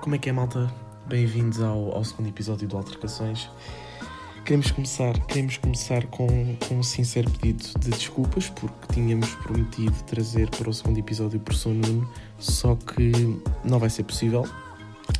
Como 0.00 0.14
é 0.14 0.18
que 0.18 0.30
é, 0.30 0.32
malta? 0.32 0.72
Bem-vindos 1.06 1.60
ao, 1.60 1.94
ao 1.94 2.02
segundo 2.02 2.30
episódio 2.30 2.66
do 2.66 2.74
Altercações. 2.74 3.50
Queremos 4.46 4.70
começar, 4.70 5.12
queremos 5.26 5.58
começar 5.58 6.06
com, 6.06 6.56
com 6.66 6.76
um 6.76 6.82
sincero 6.82 7.30
pedido 7.30 7.78
de 7.78 7.90
desculpas, 7.90 8.48
porque 8.48 8.94
tínhamos 8.94 9.34
prometido 9.34 9.92
trazer 10.04 10.48
para 10.48 10.70
o 10.70 10.72
segundo 10.72 10.96
episódio 10.96 11.38
o 11.38 11.42
professor 11.42 11.74
Nuno, 11.74 12.10
só 12.38 12.76
que 12.76 13.12
não 13.62 13.78
vai 13.78 13.90
ser 13.90 14.04
possível, 14.04 14.48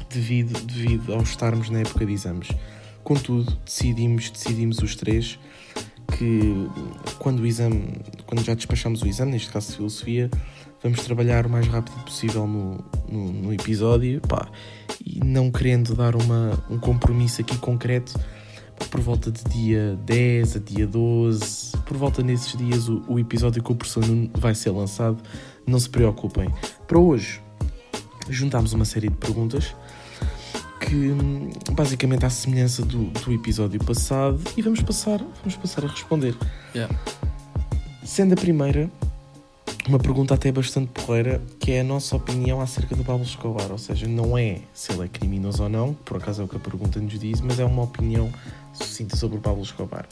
devido, 0.08 0.58
devido 0.64 1.12
ao 1.12 1.20
estarmos 1.20 1.68
na 1.68 1.80
época 1.80 2.06
de 2.06 2.14
exames. 2.14 2.48
Contudo, 3.04 3.54
decidimos, 3.66 4.30
decidimos 4.30 4.78
os 4.78 4.96
três 4.96 5.38
que 6.16 6.54
quando 7.18 7.40
o 7.40 7.46
exame, 7.46 8.00
quando 8.24 8.42
já 8.42 8.54
despachamos 8.54 9.02
o 9.02 9.06
exame, 9.06 9.32
neste 9.32 9.50
caso 9.50 9.68
de 9.68 9.76
filosofia, 9.76 10.30
vamos 10.82 11.00
trabalhar 11.02 11.46
o 11.46 11.50
mais 11.50 11.66
rápido 11.66 12.02
possível 12.04 12.46
no, 12.46 12.78
no, 13.08 13.32
no 13.32 13.52
episódio, 13.52 14.20
pá, 14.22 14.48
e 15.04 15.20
não 15.24 15.50
querendo 15.50 15.94
dar 15.94 16.16
uma, 16.16 16.62
um 16.70 16.78
compromisso 16.78 17.40
aqui 17.40 17.56
concreto, 17.58 18.18
por 18.90 19.00
volta 19.00 19.30
de 19.30 19.44
dia 19.44 19.98
10 20.04 20.56
a 20.56 20.58
dia 20.58 20.86
12, 20.86 21.76
por 21.86 21.96
volta 21.96 22.22
nesses 22.22 22.56
dias 22.56 22.88
o, 22.88 23.02
o 23.06 23.18
episódio 23.18 23.62
com 23.62 23.74
o 23.74 23.76
professor 23.76 24.06
Nuno 24.06 24.30
vai 24.34 24.54
ser 24.54 24.70
lançado, 24.70 25.22
não 25.66 25.78
se 25.78 25.88
preocupem. 25.88 26.52
Para 26.86 26.98
hoje, 26.98 27.40
juntámos 28.28 28.72
uma 28.72 28.84
série 28.84 29.08
de 29.08 29.16
perguntas 29.16 29.74
que 30.80 31.14
basicamente 31.72 32.24
à 32.24 32.30
semelhança 32.30 32.82
do, 32.84 33.04
do 33.04 33.32
episódio 33.32 33.78
passado 33.84 34.40
e 34.56 34.62
vamos 34.62 34.80
passar, 34.80 35.18
vamos 35.18 35.56
passar 35.56 35.84
a 35.84 35.88
responder. 35.88 36.34
Yeah. 36.74 36.94
Sendo 38.02 38.32
a 38.32 38.36
primeira, 38.36 38.90
uma 39.88 39.98
pergunta 39.98 40.34
até 40.34 40.52
bastante 40.52 40.88
porreira, 40.88 41.40
que 41.58 41.72
é 41.72 41.80
a 41.80 41.84
nossa 41.84 42.16
opinião 42.16 42.60
acerca 42.60 42.94
do 42.94 43.04
Pablo 43.04 43.24
Escobar. 43.24 43.70
Ou 43.70 43.78
seja, 43.78 44.06
não 44.06 44.36
é 44.36 44.60
se 44.74 44.92
ele 44.92 45.04
é 45.04 45.08
criminoso 45.08 45.62
ou 45.62 45.68
não, 45.68 45.94
por 45.94 46.18
acaso 46.18 46.42
é 46.42 46.44
o 46.44 46.48
que 46.48 46.56
a 46.56 46.60
pergunta 46.60 47.00
nos 47.00 47.18
diz, 47.18 47.40
mas 47.40 47.58
é 47.58 47.64
uma 47.64 47.82
opinião 47.82 48.30
sucinta 48.72 49.16
sobre 49.16 49.38
o 49.38 49.40
Pablo 49.40 49.62
Escobar. 49.62 50.06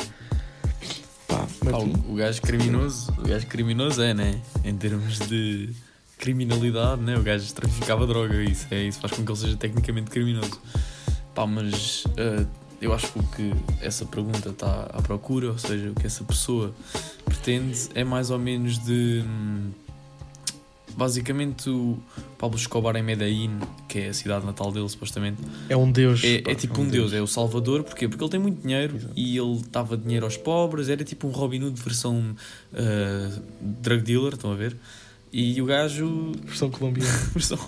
Pá, 1.27 1.47
Martim, 1.64 1.94
o, 2.08 2.12
o 2.12 2.16
gajo 2.16 2.41
criminoso, 2.41 3.12
o 3.19 3.28
gajo 3.28 3.47
criminoso 3.47 4.02
é, 4.02 4.14
né? 4.14 4.41
Em 4.64 4.75
termos 4.75 5.19
de 5.19 5.70
criminalidade, 6.16 7.03
né? 7.03 7.16
O 7.16 7.22
gajo 7.22 7.53
traficava 7.53 8.06
droga, 8.06 8.42
isso, 8.42 8.66
é, 8.70 8.84
isso 8.84 9.00
faz 9.00 9.12
com 9.12 9.25
que 9.25 9.30
ele 9.30 9.38
seja 9.38 9.56
tecnicamente 9.56 10.10
criminoso. 10.10 10.60
Pá, 11.34 11.47
mas 11.47 12.05
eh, 12.16 12.47
eu 12.81 12.93
acho 12.93 13.12
que 13.12 13.19
o 13.19 13.23
que 13.25 13.53
essa 13.83 14.05
pergunta 14.05 14.51
está 14.51 14.83
à 14.93 15.03
procura, 15.03 15.48
ou 15.51 15.59
seja, 15.59 15.91
o 15.91 15.95
que 15.95 16.07
essa 16.07 16.23
pessoa 16.25 16.75
pretende 17.25 17.89
é 17.95 18.05
mais 18.05 18.31
ou 18.31 18.39
menos 18.39 18.79
de. 18.79 19.23
hum, 19.27 19.71
Basicamente, 20.97 21.71
o 21.71 21.97
Pablo 22.39 22.59
Escobar 22.59 22.97
em 22.97 23.05
Medellín, 23.05 23.61
que 23.87 24.01
é 24.01 24.09
a 24.09 24.12
cidade 24.12 24.45
natal 24.45 24.73
dele, 24.73 24.89
supostamente, 24.89 25.41
é 25.69 25.77
um 25.77 25.93
deus. 25.93 26.25
é, 26.25 26.41
pá, 26.43 26.51
é 26.51 26.55
tipo 26.56 26.81
um 26.81 26.89
deus, 26.89 27.12
é 27.12 27.23
o 27.23 27.27
salvador, 27.27 27.84
porquê? 27.84 28.09
Porque 28.09 28.21
ele 28.25 28.31
tem 28.31 28.41
muito 28.41 28.61
dinheiro 28.62 28.97
Exato. 28.97 29.12
e 29.15 29.39
ele 29.39 29.62
dava 29.71 29.97
dinheiro 29.97 30.25
aos 30.27 30.37
pobres, 30.37 30.89
era 30.89 31.05
tipo 31.05 31.29
um 31.29 31.31
Robin 31.31 31.62
Hood 31.62 31.81
versão 31.81 32.34
uh, 32.73 33.43
drug 33.61 34.03
dealer, 34.03 34.33
estão 34.34 34.51
a 34.51 34.56
ver? 34.56 34.77
E 35.33 35.62
o 35.62 35.67
gajo, 35.67 36.33
Versão 36.45 36.69
colombiana. 36.69 37.12
versão, 37.33 37.59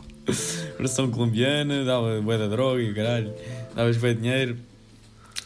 versão 0.77 1.09
colombiana, 1.09 1.85
dava 1.85 2.21
bué 2.21 2.37
da 2.37 2.49
droga 2.49 2.83
e 2.83 2.91
o 2.91 2.95
caralho, 2.97 3.33
dava 3.77 3.93
bué 3.93 4.13
de 4.13 4.21
dinheiro. 4.23 4.57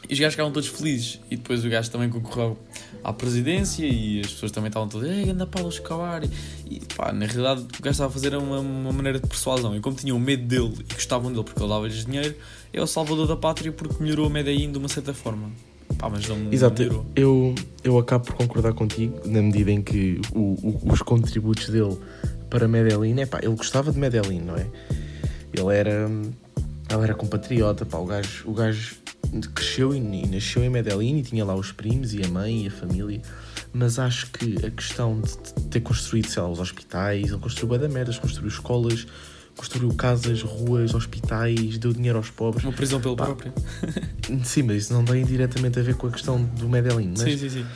E 0.08 0.12
os 0.12 0.19
gajos 0.20 0.34
ficavam 0.34 0.52
todos 0.52 0.69
felizes. 0.69 1.20
E 1.30 1.36
depois 1.36 1.64
o 1.64 1.69
gajo 1.69 1.91
também 1.91 2.08
concorreu 2.10 2.58
à 3.02 3.12
presidência 3.12 3.86
e 3.86 4.20
as 4.20 4.33
pessoas 4.33 4.52
também 4.52 4.69
estavam 4.69 4.88
todas, 4.88 5.08
ei, 5.11 5.30
anda 5.30 5.46
Paulo 5.46 5.69
Escobar. 5.69 6.22
E 6.70 6.80
pá, 6.96 7.12
na 7.12 7.27
realidade 7.27 7.62
o 7.62 7.83
gajo 7.83 7.91
estava 7.91 8.11
a 8.11 8.12
fazer 8.12 8.34
uma, 8.36 8.58
uma 8.61 8.92
maneira 8.92 9.19
de 9.19 9.27
persuasão. 9.27 9.74
E 9.77 9.80
como 9.80 9.96
tinham 9.96 10.19
medo 10.19 10.44
dele 10.46 10.74
e 10.91 10.94
gostavam 10.94 11.30
dele 11.33 11.44
porque 11.44 11.61
ele 11.61 11.69
dava-lhes 11.69 12.05
dinheiro, 12.05 12.34
é 12.72 12.83
o 12.83 12.86
salvador 12.86 13.27
da 13.27 13.36
pátria 13.36 13.72
porque 13.72 14.02
melhorou 14.02 14.27
a 14.27 14.30
Medellín 14.30 14.70
de 14.72 14.78
uma 14.78 14.88
certa 14.88 15.14
forma. 15.14 15.50
Pá, 15.98 16.08
mas 16.08 16.27
não 16.28 16.52
Exato, 16.52 16.83
melhorou. 16.83 17.06
eu, 17.14 17.55
eu 17.84 17.98
acabo 17.98 18.24
por 18.27 18.34
concordar 18.34 18.72
contigo, 18.72 19.20
na 19.27 19.40
medida 19.42 19.70
em 19.70 19.80
que 19.83 20.20
o- 20.34 20.39
o- 20.67 20.80
os 20.92 21.00
contributos 21.02 21.68
dele 21.68 21.96
para 22.50 22.67
Medellín, 22.67 23.20
é 23.20 23.27
pá, 23.27 23.39
ele 23.42 23.55
gostava 23.55 23.92
de 23.92 23.98
Medellín, 23.98 24.40
não 24.40 24.56
é? 24.56 24.67
Ele 25.52 25.77
era, 25.77 26.11
ele 26.90 27.02
era 27.02 27.14
compatriota, 27.14 27.84
pá, 27.86 27.98
o 27.98 28.06
gajo, 28.06 28.45
o 28.48 28.52
gajo 28.55 28.96
cresceu 29.40 29.95
e, 29.95 29.98
e 29.98 30.27
nasceu 30.27 30.64
em 30.64 30.70
Medellín 30.70 31.18
e 31.18 31.22
tinha 31.22 31.45
lá 31.45 31.55
os 31.55 31.72
primos 31.72 32.14
e 32.14 32.22
a 32.22 32.28
mãe 32.28 32.64
e 32.64 32.68
a 32.68 32.70
família, 32.70 33.20
mas 33.72 33.98
acho 33.98 34.30
que 34.30 34.64
a 34.64 34.70
questão 34.70 35.20
de, 35.20 35.68
ter 35.68 35.80
construído, 35.80 36.28
sei 36.28 36.42
lá, 36.42 36.48
os 36.48 36.61
hospitais, 36.61 37.30
ele 37.30 37.39
construiu 37.39 37.68
bué 37.68 37.78
da 37.78 37.89
merdas, 37.89 38.18
construiu 38.18 38.48
escolas, 38.48 39.06
construiu 39.56 39.92
casas, 39.94 40.42
ruas, 40.42 40.94
hospitais, 40.94 41.78
deu 41.78 41.92
dinheiro 41.92 42.18
aos 42.18 42.30
pobres. 42.30 42.64
Uma 42.64 42.73
prisão 42.73 43.00
pelo 43.00 43.17
Pá, 43.17 43.27
próprio. 43.27 43.52
Sim, 44.44 44.62
mas 44.64 44.84
isso 44.84 44.92
não 44.92 45.05
tem 45.05 45.24
diretamente 45.24 45.78
a 45.78 45.83
ver 45.83 45.94
com 45.94 46.06
a 46.06 46.11
questão 46.11 46.42
do 46.42 46.68
Medellín, 46.68 47.14
mas 47.17 47.20
Sim, 47.20 47.39
sim, 47.39 47.48
sim. 47.48 47.67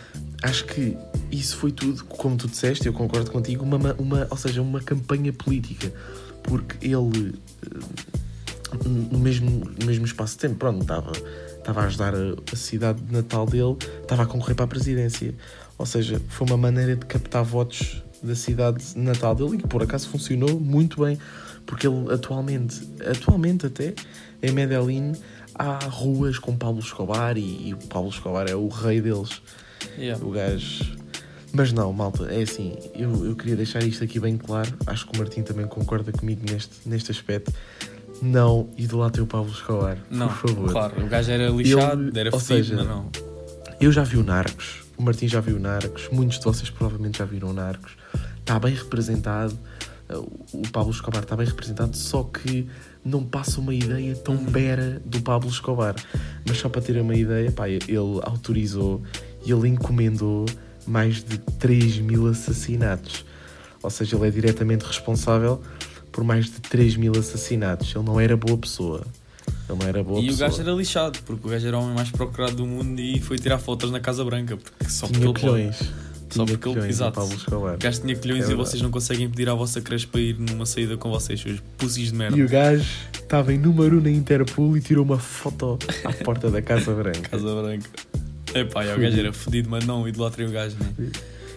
acho 0.42 0.64
que 0.64 0.96
isso 1.30 1.56
foi 1.56 1.72
tudo, 1.72 2.04
como 2.04 2.36
tu 2.36 2.48
disseste, 2.48 2.86
eu 2.86 2.92
concordo 2.92 3.30
contigo, 3.30 3.64
uma, 3.64 3.94
uma, 3.94 4.26
ou 4.30 4.36
seja, 4.36 4.62
uma 4.62 4.80
campanha 4.80 5.32
política, 5.32 5.92
porque 6.42 6.86
ele, 6.86 7.34
eh, 7.66 8.88
no 8.88 9.18
mesmo, 9.18 9.70
no 9.78 9.86
mesmo 9.86 10.04
espaço 10.04 10.34
de 10.34 10.40
tempo, 10.40 10.56
pronto, 10.56 10.82
estava, 10.82 11.12
estava 11.68 11.82
a 11.82 11.84
ajudar 11.84 12.14
a, 12.14 12.56
cidade 12.56 13.02
de 13.02 13.12
natal 13.12 13.44
dele, 13.44 13.76
estava 14.00 14.22
a 14.22 14.26
concorrer 14.26 14.56
para 14.56 14.64
a 14.64 14.68
presidência, 14.68 15.34
ou 15.76 15.84
seja, 15.84 16.20
foi 16.28 16.46
uma 16.46 16.56
maneira 16.56 16.96
de 16.96 17.04
captar 17.04 17.44
votos 17.44 18.02
da 18.22 18.34
cidade 18.34 18.82
de 18.82 18.98
natal 18.98 19.34
dele 19.34 19.56
e 19.56 19.58
que 19.58 19.68
por 19.68 19.82
acaso 19.82 20.08
funcionou 20.08 20.58
muito 20.58 21.04
bem, 21.04 21.18
porque 21.66 21.86
ele 21.86 22.10
atualmente, 22.12 22.88
atualmente 23.06 23.66
até, 23.66 23.94
em 24.42 24.50
Medellín, 24.50 25.12
há 25.54 25.78
ruas 25.84 26.38
com 26.38 26.56
Pablo 26.56 26.80
Escobar 26.80 27.36
e, 27.36 27.68
e 27.68 27.74
o 27.74 27.76
Pablo 27.76 28.08
Escobar 28.08 28.48
é 28.48 28.54
o 28.54 28.68
rei 28.68 29.02
deles. 29.02 29.42
Yeah. 29.98 30.24
O 30.24 30.30
gajo. 30.30 30.96
Mas 31.52 31.72
não, 31.72 31.92
malta, 31.92 32.24
é 32.32 32.42
assim, 32.42 32.76
eu, 32.94 33.24
eu 33.24 33.36
queria 33.36 33.56
deixar 33.56 33.82
isto 33.82 34.02
aqui 34.02 34.18
bem 34.18 34.36
claro. 34.36 34.72
Acho 34.86 35.06
que 35.06 35.16
o 35.16 35.18
Martim 35.18 35.42
também 35.42 35.66
concorda 35.66 36.12
comigo 36.12 36.42
neste, 36.50 36.88
neste 36.88 37.10
aspecto. 37.10 37.52
Não 38.20 38.68
idolatrem 38.76 39.22
o 39.22 39.26
Pablo 39.26 39.50
Escobar, 39.52 39.98
Não, 40.10 40.28
por 40.28 40.48
favor. 40.50 40.72
claro, 40.72 41.04
o 41.04 41.08
gajo 41.08 41.30
era 41.30 41.48
lixado, 41.50 42.08
Ele- 42.08 42.18
era 42.20 42.30
fedido, 42.32 42.46
seja, 42.46 42.84
não. 42.84 43.08
Eu 43.80 43.92
já 43.92 44.02
vi 44.02 44.16
o 44.16 44.24
Narcos, 44.24 44.82
o 44.96 45.02
Martim 45.02 45.28
já 45.28 45.40
viu 45.40 45.56
o 45.56 45.60
Narcos, 45.60 46.08
muitos 46.10 46.38
de 46.38 46.44
vocês 46.44 46.68
provavelmente 46.68 47.18
já 47.18 47.24
viram 47.24 47.50
o 47.50 47.52
Narcos. 47.52 47.92
Está 48.40 48.58
bem 48.58 48.74
representado, 48.74 49.56
o 50.52 50.62
Pablo 50.72 50.90
Escobar 50.90 51.22
está 51.22 51.36
bem 51.36 51.46
representado, 51.46 51.96
só 51.96 52.24
que 52.24 52.66
não 53.04 53.22
passa 53.24 53.60
uma 53.60 53.72
ideia 53.74 54.16
tão 54.16 54.34
Uhum. 54.34 54.44
bera 54.46 55.00
do 55.04 55.20
Pablo 55.20 55.48
Escobar. 55.48 55.94
Mas 56.46 56.58
só 56.58 56.68
para 56.68 56.80
terem 56.82 57.02
uma 57.02 57.14
ideia, 57.14 57.52
pá, 57.52 57.68
ele 57.68 57.84
autorizou 58.22 59.00
e 59.46 59.52
ele 59.52 59.68
encomendou 59.68 60.44
mais 60.86 61.22
de 61.22 61.38
3 61.38 61.98
mil 61.98 62.26
assassinatos. 62.26 63.24
Ou 63.82 63.90
seja, 63.90 64.16
ele 64.16 64.26
é 64.26 64.30
diretamente 64.30 64.84
responsável 64.84 65.62
por 66.18 66.24
mais 66.24 66.46
de 66.46 66.60
3 66.62 66.96
mil 66.96 67.12
assassinatos. 67.16 67.94
Ele 67.94 68.04
não 68.04 68.18
era 68.18 68.36
boa 68.36 68.58
pessoa. 68.58 69.06
Ele 69.70 69.78
não 69.78 69.86
era 69.86 70.02
boa 70.02 70.18
E 70.20 70.24
o 70.24 70.26
pessoa. 70.30 70.48
gajo 70.48 70.62
era 70.62 70.72
lixado, 70.72 71.18
porque 71.24 71.46
o 71.46 71.50
gajo 71.50 71.64
era 71.68 71.78
o 71.78 71.80
homem 71.82 71.94
mais 71.94 72.10
procurado 72.10 72.56
do 72.56 72.66
mundo 72.66 72.98
e 73.00 73.20
foi 73.20 73.38
tirar 73.38 73.56
fotos 73.60 73.92
na 73.92 74.00
Casa 74.00 74.24
Branca, 74.24 74.56
porque 74.56 74.90
só 74.90 75.06
porque 75.06 75.20
Tinha 75.20 75.30
ele 75.30 75.32
pode. 75.40 75.46
colhões. 75.46 75.76
Só 76.28 76.44
Tinha 76.44 76.58
porque 76.58 76.68
ele- 76.76 76.80
o 76.80 76.90
exato. 76.90 77.20
Pablo 77.20 77.34
Escobar. 77.36 77.74
O 77.76 77.78
gajo 77.78 78.00
tinha 78.00 78.16
colhões 78.16 78.48
É 78.48 78.52
e 78.52 78.54
vocês 78.56 78.82
não 78.82 78.90
conseguem 78.90 79.30
pedir 79.30 79.48
à 79.48 79.54
vossa 79.54 79.80
creche 79.80 80.08
para 80.08 80.20
ir 80.20 80.36
numa 80.40 80.66
saída 80.66 80.96
com 80.96 81.08
vocês, 81.08 81.40
seus 81.40 81.60
pussies 81.76 82.10
de 82.10 82.16
merda. 82.16 82.36
E 82.36 82.42
o 82.42 82.48
gajo 82.48 82.84
estava 83.14 83.54
em 83.54 83.58
número 83.58 84.00
na 84.02 84.10
Interpol 84.10 84.76
e 84.76 84.80
tirou 84.80 85.04
uma 85.04 85.20
foto 85.20 85.78
à 86.04 86.12
porta 86.24 86.50
da 86.50 86.60
Casa 86.60 86.92
Branca. 86.94 87.20
Casa 87.30 87.54
Branca. 87.62 87.88
Epá, 88.56 88.84
e 88.84 88.92
o 88.92 88.98
gajo 89.00 89.20
era 89.20 89.32
fodido, 89.32 89.70
mas 89.70 89.86
não, 89.86 90.08
idolatrem 90.08 90.48
o 90.48 90.50
gajo, 90.50 90.74
né? 90.80 91.10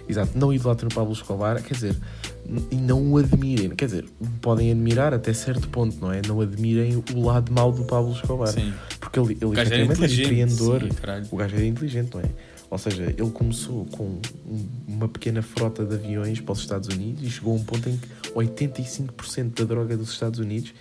Exato, 0.07 0.37
não 0.37 0.53
idolatrem 0.53 0.87
o 0.91 0.93
Pablo 0.93 1.13
Escobar, 1.13 1.61
quer 1.63 1.73
dizer, 1.73 1.95
e 2.69 2.75
não 2.75 3.11
o 3.11 3.17
admirem. 3.17 3.69
Quer 3.71 3.85
dizer, 3.85 4.05
podem 4.41 4.71
admirar 4.71 5.13
até 5.13 5.33
certo 5.33 5.67
ponto, 5.69 5.97
não 5.99 6.11
é? 6.11 6.21
Não 6.27 6.41
admirem 6.41 7.03
o 7.13 7.21
lado 7.21 7.51
mau 7.51 7.71
do 7.71 7.83
Pablo 7.83 8.11
Escobar. 8.13 8.47
Sim. 8.49 8.73
Porque 8.99 9.19
ele, 9.19 9.37
ele 9.41 9.59
efetivamente 9.59 10.03
é 10.03 10.23
empreendedor. 10.23 10.81
Sim. 10.81 11.27
O 11.31 11.37
gajo 11.37 11.55
era 11.55 11.65
inteligente, 11.65 12.13
não 12.13 12.21
é? 12.21 12.25
Ou 12.69 12.77
seja, 12.77 13.03
ele 13.03 13.31
começou 13.31 13.85
com 13.85 14.05
um- 14.47 14.65
uma 14.87 15.07
pequena 15.07 15.41
frota 15.41 15.83
de 15.85 15.95
aviões 15.95 16.39
para 16.39 16.53
os 16.53 16.59
Estados 16.59 16.87
Unidos 16.87 17.21
e 17.21 17.29
chegou 17.29 17.53
a 17.53 17.55
um 17.57 17.63
ponto 17.63 17.89
em 17.89 17.97
que 17.97 18.07
85% 18.33 19.53
da 19.59 19.65
droga 19.65 19.97
dos 19.97 20.09
Estados 20.11 20.39
Unidos, 20.39 20.73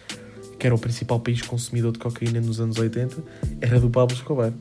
que 0.59 0.67
era 0.67 0.75
o 0.75 0.79
principal 0.79 1.19
país 1.19 1.43
consumidor 1.43 1.93
de 1.93 1.99
cocaína 1.99 2.41
nos 2.41 2.61
anos 2.61 2.79
80, 2.79 3.17
era 3.61 3.81
do 3.81 3.91
Pablo 3.91 4.15
Escobar. 4.15 4.53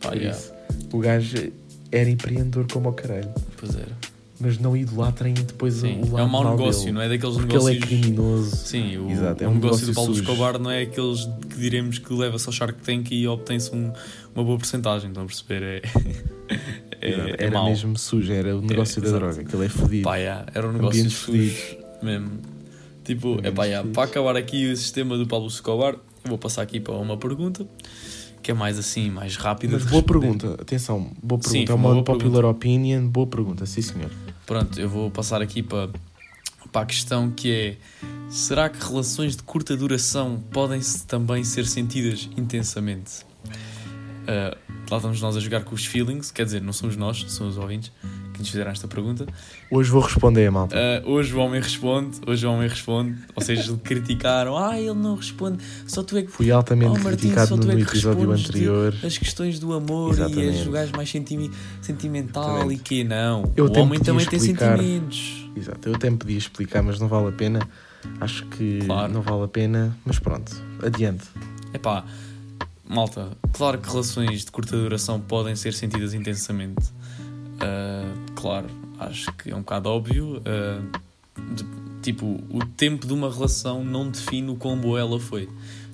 Por 0.00 0.14
yeah. 0.16 0.36
isso, 0.36 0.52
o 0.92 0.98
gajo 0.98 1.52
era 1.92 2.08
empreendedor 2.10 2.66
como 2.72 2.88
o 2.88 2.92
caralho. 2.92 3.30
Pois 3.56 3.74
era. 3.76 3.96
Mas 4.42 4.58
não 4.58 4.74
idolatrem 4.74 5.34
depois 5.34 5.74
Sim. 5.74 6.00
o 6.00 6.12
lado 6.12 6.18
É 6.18 6.22
um 6.24 6.28
mau 6.28 6.50
negócio, 6.50 6.80
dele, 6.84 6.92
não 6.92 7.02
é 7.02 7.08
daqueles 7.10 7.36
Porque 7.36 7.52
negócios. 7.52 7.74
ele 7.76 7.84
é 7.84 7.86
criminoso. 7.86 8.56
Sim, 8.56 8.96
o, 8.96 9.10
Exato, 9.10 9.44
é 9.44 9.46
o 9.46 9.50
um 9.50 9.54
negócio 9.54 9.86
negócio 9.86 9.86
do 9.88 9.94
Paulo 9.94 10.14
sujo. 10.14 10.22
Escobar 10.22 10.58
não 10.58 10.70
é 10.70 10.82
aqueles 10.82 11.24
que 11.50 11.58
diremos 11.58 11.98
que 11.98 12.12
leva-se 12.14 12.46
ao 12.46 12.52
Shark 12.54 12.80
Tank 12.80 13.10
e 13.12 13.28
obtém-se 13.28 13.70
um- 13.76 13.92
uma 14.34 14.42
boa 14.42 14.56
porcentagem, 14.56 15.08
estão 15.08 15.24
a 15.24 15.26
perceber? 15.26 15.62
É, 15.62 15.82
é, 17.02 17.10
é 17.10 17.36
era 17.44 17.50
mau. 17.50 17.68
mesmo 17.68 17.98
sujo, 17.98 18.32
era 18.32 18.56
o 18.56 18.62
negócio 18.62 19.02
da 19.02 19.08
exato. 19.08 19.24
droga, 19.24 19.44
que 19.44 19.54
ele 19.54 19.66
é 19.66 19.68
fodido. 19.68 20.04
Pá, 20.04 20.16
yeah, 20.16 20.46
era 20.54 20.66
um 20.68 20.72
negócio 20.72 21.00
Ambientes 21.00 21.18
sujo 21.18 21.76
mesmo. 22.02 22.30
Tipo, 23.04 23.40
É 23.42 23.48
é 23.48 23.50
pá, 23.50 23.64
fixe. 23.64 23.88
para 23.92 24.02
acabar 24.04 24.36
aqui 24.36 24.70
o 24.72 24.76
sistema 24.76 25.18
do 25.18 25.26
Pablo 25.26 25.48
Escobar, 25.48 25.94
eu 25.94 26.00
vou 26.28 26.38
passar 26.38 26.62
aqui 26.62 26.80
para 26.80 26.94
uma 26.94 27.16
pergunta 27.18 27.66
que 28.42 28.50
é 28.50 28.54
mais 28.54 28.78
assim, 28.78 29.10
mais 29.10 29.36
rápida. 29.36 29.74
Mas 29.74 29.84
boa 29.84 30.00
responder. 30.00 30.20
pergunta, 30.28 30.62
atenção, 30.62 31.10
boa 31.22 31.38
Sim, 31.42 31.50
pergunta. 31.66 31.72
é 31.72 31.74
uma 31.74 31.92
uma 31.92 32.02
popular 32.04 32.44
opinion, 32.46 33.06
boa 33.06 33.26
pergunta, 33.26 33.66
sim 33.66 33.82
senhor. 33.82 34.10
Pronto, 34.50 34.80
eu 34.80 34.88
vou 34.88 35.12
passar 35.12 35.40
aqui 35.40 35.62
para, 35.62 35.90
para 36.72 36.80
a 36.80 36.84
questão 36.84 37.30
que 37.30 37.52
é: 37.52 37.76
será 38.28 38.68
que 38.68 38.84
relações 38.84 39.36
de 39.36 39.44
curta 39.44 39.76
duração 39.76 40.42
podem 40.50 40.80
-se 40.80 41.06
também 41.06 41.44
ser 41.44 41.64
sentidas 41.64 42.28
intensamente? 42.36 43.24
Ah, 44.26 44.58
lá 44.90 44.96
estamos 44.96 45.20
nós 45.20 45.36
a 45.36 45.40
jogar 45.40 45.62
com 45.62 45.72
os 45.72 45.86
feelings, 45.86 46.32
quer 46.32 46.46
dizer, 46.46 46.60
não 46.60 46.72
somos 46.72 46.96
nós, 46.96 47.24
são 47.28 47.46
os 47.46 47.56
ouvintes 47.56 47.92
que 48.40 48.44
nos 48.44 48.50
fizeram 48.50 48.70
esta 48.70 48.88
pergunta. 48.88 49.26
Hoje 49.70 49.90
vou 49.90 50.00
responder, 50.00 50.50
malta. 50.50 50.74
Ah, 50.76 51.02
hoje 51.06 51.34
o 51.34 51.38
homem 51.38 51.60
responde, 51.60 52.18
hoje 52.26 52.46
o 52.46 52.50
homem 52.52 52.68
responde, 52.68 53.16
ou 53.36 53.42
seja, 53.42 53.70
lhe 53.70 53.78
criticaram, 53.78 54.56
ah, 54.56 54.78
ele 54.80 54.94
não 54.94 55.14
responde, 55.14 55.58
só 55.86 56.02
tu 56.02 56.16
é 56.16 56.22
que 56.22 56.30
Fui 56.30 56.50
altamente 56.50 56.90
Oh, 56.98 57.04
Martim, 57.04 57.08
criticado 57.28 57.56
no, 57.56 57.70
é 57.70 57.74
no 57.74 57.80
episódio 57.80 58.30
anterior. 58.32 58.94
as 59.04 59.18
questões 59.18 59.58
do 59.58 59.72
amor 59.74 60.10
e 60.10 60.12
Exatamente. 60.14 60.58
és 60.58 60.66
o 60.66 60.70
gajo 60.70 60.92
mais 60.96 61.10
sentimi- 61.10 61.50
sentimental 61.82 62.44
Exatamente. 62.50 62.80
e 62.80 62.82
que 62.82 63.04
não. 63.04 63.52
Eu 63.56 63.66
o 63.66 63.78
homem 63.78 64.00
também 64.00 64.24
tem 64.26 64.38
explicar. 64.38 64.76
sentimentos. 64.78 65.46
Exato, 65.56 65.88
eu 65.88 65.94
até 65.94 66.08
me 66.08 66.16
podia 66.16 66.38
explicar, 66.38 66.82
mas 66.82 66.98
não 66.98 67.08
vale 67.08 67.28
a 67.28 67.32
pena. 67.32 67.60
Acho 68.20 68.46
que 68.46 68.80
Claro. 68.86 69.12
não 69.12 69.20
vale 69.20 69.44
a 69.44 69.48
pena, 69.48 69.96
mas 70.04 70.18
pronto, 70.18 70.50
adiante. 70.82 71.24
Epá, 71.74 72.04
malta, 72.88 73.28
claro 73.52 73.78
que 73.78 73.88
relações 73.88 74.44
de 74.44 74.50
curta 74.50 74.76
duração 74.76 75.20
podem 75.20 75.54
ser 75.54 75.74
sentidas 75.74 76.14
intensamente. 76.14 76.82
Ah, 77.60 78.04
claro, 78.40 78.66
acho 78.98 79.32
que 79.34 79.50
é 79.50 79.54
um 79.54 79.60
bocado 79.60 79.88
óbvio. 79.88 80.42
ah, 80.46 80.80
de- 81.54 81.80
tipo, 82.02 82.42
o 82.50 82.64
tempo 82.76 83.06
de 83.06 83.12
uma 83.12 83.30
relação 83.30 83.84
não 83.84 84.08
define 84.10 84.50
o 84.50 84.56
quão 84.56 84.76
boa 84.78 84.98
ela 84.98 85.20
foi. 85.20 85.48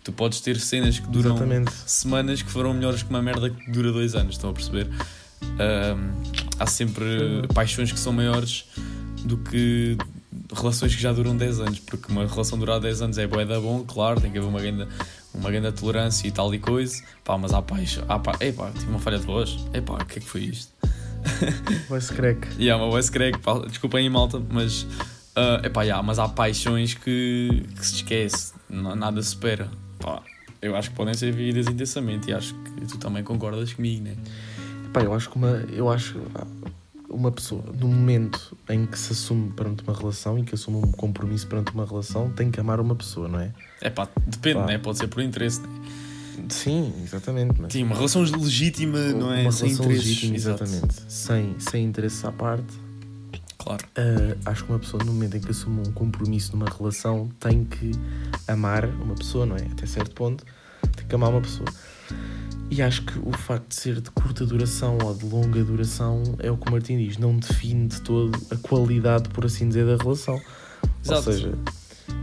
Tu 0.05 0.13
podes 0.13 0.41
ter 0.41 0.59
cenas 0.61 0.99
que 1.01 1.09
duram 1.09 1.33
Exatamente. 1.35 1.73
semanas 1.85 2.43
que 2.43 2.51
foram 2.51 2.73
melhores 2.73 3.03
que 3.03 3.11
uma 3.11 3.21
merda 3.21 3.51
que 3.51 3.71
dura 3.73 3.91
dois 3.93 4.15
anos, 4.15 4.35
estão 4.37 4.51
a 4.51 4.53
perceber? 4.53 4.89
Ahm, 5.59 6.13
há 6.59 6.67
sempre 6.67 7.05
paixões 7.55 7.91
que 7.93 7.99
são 7.99 8.13
maiores 8.13 8.67
do 9.25 9.37
que 9.37 9.97
relações 10.55 10.95
que 10.95 11.03
já 11.03 11.13
duram 11.13 11.37
10 11.37 11.59
anos, 11.61 11.81
porque 11.81 12.11
uma 12.13 12.25
relação 12.27 12.57
durar 12.59 12.79
10 12.81 13.03
anos 13.03 13.19
é 13.19 13.27
bué 13.27 13.45
da 13.45 13.59
bom, 13.61 13.85
claro, 13.87 14.21
tem 14.21 14.31
que 14.31 14.39
haver 14.39 14.47
uma 14.49 14.61
grande, 14.61 14.87
uma 15.35 15.51
grande 15.51 15.73
tolerância 15.73 16.27
e 16.29 16.31
tal 16.31 16.55
e 16.55 16.59
coisa, 16.61 17.03
pá, 17.25 17.37
mas 17.37 17.53
há 17.53 17.61
paixão, 17.61 18.05
há 18.09 18.19
pá, 18.19 18.37
epá, 18.41 18.71
tive 18.71 18.89
uma 18.91 19.01
falha 19.01 19.19
de 19.19 19.27
voz, 19.27 19.57
epá, 19.75 19.95
o 19.95 20.05
que 20.07 20.19
é 20.19 20.23
que 20.23 20.29
foi 20.29 20.43
isto? 20.43 20.73
Voice 21.89 22.13
crack. 22.13 22.49
E 22.59 22.71
há 22.71 22.77
uma 22.77 22.89
voice 22.89 23.11
crack, 23.11 23.39
desculpem 23.69 24.05
aí 24.05 24.11
malta, 24.11 24.43
mas, 24.51 24.87
ah, 25.35 25.61
epá, 25.65 25.83
yeah, 25.83 26.03
mas 26.03 26.19
há 26.19 26.29
paixões 26.29 26.95
que, 26.95 27.65
que 27.77 27.87
se 27.87 27.97
esquece, 27.97 28.55
nada 28.69 29.23
se 29.23 29.29
espera, 29.29 29.69
pá. 29.99 30.23
Eu 30.61 30.75
acho 30.75 30.91
que 30.91 30.97
podem 30.97 31.15
ser 31.15 31.33
vividas 31.33 31.67
intensamente 31.67 32.31
e 32.31 32.35
acho 32.35 32.55
que 32.55 32.87
tu 32.87 32.99
também 32.99 33.23
concordas 33.23 33.73
comigo, 33.73 34.05
né? 34.05 34.17
Pá, 34.93 35.03
eu 35.03 35.13
acho 35.15 35.31
que 35.31 35.37
uma, 35.37 35.65
eu 35.71 35.91
acho 35.91 36.19
uma 37.09 37.31
pessoa, 37.31 37.63
no 37.79 37.89
momento 37.89 38.57
em 38.69 38.87
que 38.87 38.99
se 38.99 39.13
assume 39.13 39.51
perante 39.51 39.85
uma 39.85 39.97
relação 39.97 40.39
e 40.39 40.43
que 40.43 40.55
assume 40.55 40.79
um 40.79 40.93
compromisso 40.93 41.47
perante 41.47 41.73
uma 41.73 41.85
relação, 41.85 42.31
tem 42.31 42.51
que 42.51 42.59
amar 42.59 42.81
uma 42.81 42.95
pessoa, 42.95 43.29
não 43.29 43.41
é? 43.41 43.53
É 43.81 43.91
pá, 43.91 44.09
depende, 44.27 44.59
Pá. 44.59 44.67
né? 44.67 44.79
Pode 44.79 44.99
ser 44.99 45.09
por 45.09 45.23
interesse, 45.23 45.61
né? 45.61 45.69
Sim, 46.49 46.93
exatamente. 47.03 47.61
Mas 47.61 47.73
Sim, 47.73 47.85
uma 47.85 47.95
relação 47.97 48.23
legítima, 48.23 48.99
não 49.13 49.33
é? 49.33 49.43
uma 49.43 49.53
Sem 49.53 49.69
relação 49.69 49.87
interesses. 49.87 50.07
legítima, 50.09 50.37
Exato. 50.37 50.65
exatamente. 50.65 50.95
Sem, 51.09 51.57
sem 51.59 51.85
interesses 51.85 52.25
à 52.25 52.33
parte. 52.33 52.75
Claro. 53.59 53.85
Ah, 53.97 54.51
acho 54.51 54.65
que 54.65 54.71
uma 54.71 54.79
pessoa, 54.79 55.03
no 55.05 55.13
momento 55.13 55.37
em 55.37 55.41
que 55.41 55.51
assume 55.51 55.81
um 55.89 55.93
compromisso 55.93 56.57
numa 56.57 56.67
relação, 56.71 57.29
tem 57.41 57.65
que 57.65 57.91
amar 58.47 58.85
uma 58.87 59.15
pessoa, 59.15 59.45
não 59.45 59.57
é? 59.57 59.63
Até 59.73 59.87
certo 59.87 60.13
ponto, 60.15 60.45
tem 60.97 61.07
que 61.07 61.15
amar 61.15 61.31
uma 61.31 61.41
pessoa. 61.41 61.69
E 62.71 62.83
acho 62.83 63.03
que 63.03 63.19
o 63.19 63.33
facto 63.33 63.69
de 63.69 63.75
ser 63.77 64.01
de 64.01 64.11
curta 64.11 64.45
duração 64.45 64.99
ou 65.03 65.15
de 65.15 65.25
longa 65.25 65.63
duração 65.65 66.23
é 66.39 66.51
o 66.51 66.57
que 66.57 66.69
o 66.69 66.73
Martim 66.73 66.97
diz, 66.99 67.17
não 67.17 67.37
define 67.37 67.87
de 67.89 68.01
todo 68.03 68.37
a 68.51 68.57
qualidade, 68.57 69.29
por 69.31 69.47
assim 69.47 69.69
dizer, 69.69 69.87
da 69.87 69.97
relação. 70.03 70.41
Exato. 71.05 71.31
Ou 71.31 71.35
seja, 71.35 71.59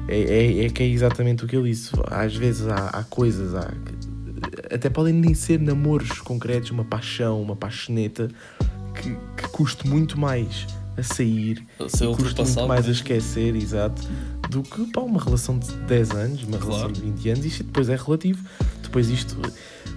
é, 0.07 0.19
é, 0.19 0.65
é 0.65 0.69
que 0.69 0.83
é 0.83 0.87
exatamente 0.87 1.45
o 1.45 1.47
que 1.47 1.55
ele 1.55 1.69
disse. 1.69 1.91
Às 2.09 2.35
vezes 2.35 2.67
há, 2.67 2.87
há 2.87 3.03
coisas, 3.03 3.55
há, 3.55 3.71
até 4.73 4.89
podem 4.89 5.13
nem 5.13 5.33
ser 5.33 5.59
namoros 5.59 6.19
concretos, 6.21 6.71
uma 6.71 6.83
paixão, 6.83 7.41
uma 7.41 7.55
paixoneta, 7.55 8.29
que, 9.01 9.11
que 9.41 9.47
custe 9.49 9.87
muito 9.87 10.19
mais 10.19 10.65
a 10.95 11.01
sair 11.01 11.65
custa 12.15 12.43
muito 12.43 12.67
mais 12.67 12.85
a 12.85 12.87
né? 12.89 12.93
esquecer, 12.93 13.55
exato, 13.55 14.01
do 14.49 14.61
que 14.61 14.85
pá, 14.91 15.01
uma 15.01 15.19
relação 15.21 15.57
de 15.57 15.71
10 15.71 16.11
anos, 16.11 16.43
uma 16.43 16.57
relação 16.57 16.79
Claro. 16.81 16.93
de 16.93 17.01
20 17.01 17.29
anos, 17.29 17.45
isto 17.45 17.63
depois 17.63 17.89
é 17.89 17.95
relativo. 17.95 18.47
Depois 18.83 19.09
isto, 19.09 19.35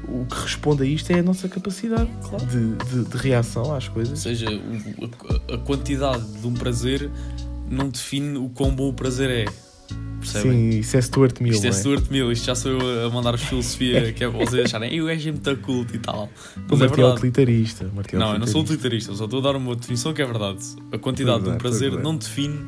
o 0.08 0.24
que 0.24 0.34
responde 0.40 0.82
a 0.84 0.86
isto 0.86 1.10
é 1.10 1.18
a 1.18 1.22
nossa 1.22 1.48
capacidade 1.50 2.08
Claro. 2.26 2.46
de, 2.46 2.76
de, 2.76 3.04
de 3.10 3.16
reação 3.18 3.74
às 3.74 3.88
Ou 3.88 3.92
coisas. 3.92 4.18
seja, 4.18 4.46
o- 4.50 5.50
a, 5.52 5.54
a 5.56 5.58
quantidade 5.58 6.24
de 6.40 6.46
um 6.46 6.54
prazer 6.54 7.10
não 7.68 7.90
define 7.90 8.38
o 8.38 8.48
quão 8.48 8.74
bom 8.74 8.88
o 8.88 8.94
prazer 8.94 9.28
é. 9.28 9.44
Percebem? 10.32 10.72
Sim, 10.72 10.78
isso 10.80 10.96
é 10.96 11.02
Stuart 11.02 11.40
Mill, 11.40 11.52
Isto 11.54 11.64
é 11.66 11.68
é? 11.68 11.72
Stuart 11.72 12.04
Mill, 12.10 12.32
isto 12.32 12.44
já 12.46 12.54
sou 12.54 12.72
eu 12.72 13.06
a 13.06 13.10
mandar 13.10 13.38
filosofia 13.38 14.12
que 14.12 14.24
é 14.24 14.28
para 14.28 14.38
vocês 14.44 14.64
acharem, 14.66 14.92
"Ei, 14.92 15.00
o 15.00 15.06
gajo 15.06 15.28
é 15.28 15.32
muito 15.32 15.56
culto 15.58 15.94
e 15.94 15.98
tal. 15.98 16.28
Mas 16.68 16.80
é 16.80 16.84
é 16.84 16.88
verdade. 16.88 17.12
utilitarista. 17.14 17.84
o 17.84 17.88
é 18.00 18.18
Não, 18.18 18.32
eu 18.34 18.38
não 18.38 18.46
sou 18.46 18.62
utilitarista. 18.62 18.62
utilitarista, 18.62 19.10
eu 19.12 19.16
só 19.16 19.24
estou 19.24 19.38
a 19.40 19.42
dar 19.42 19.56
uma 19.56 19.74
definição 19.76 20.12
que 20.12 20.22
é 20.22 20.26
verdade. 20.26 20.58
A 20.92 20.98
quantidade 20.98 21.38
Pois 21.40 21.44
de 21.44 21.50
um 21.50 21.54
é, 21.54 21.58
prazer 21.58 21.92
é. 21.92 22.02
não 22.02 22.16
define 22.16 22.58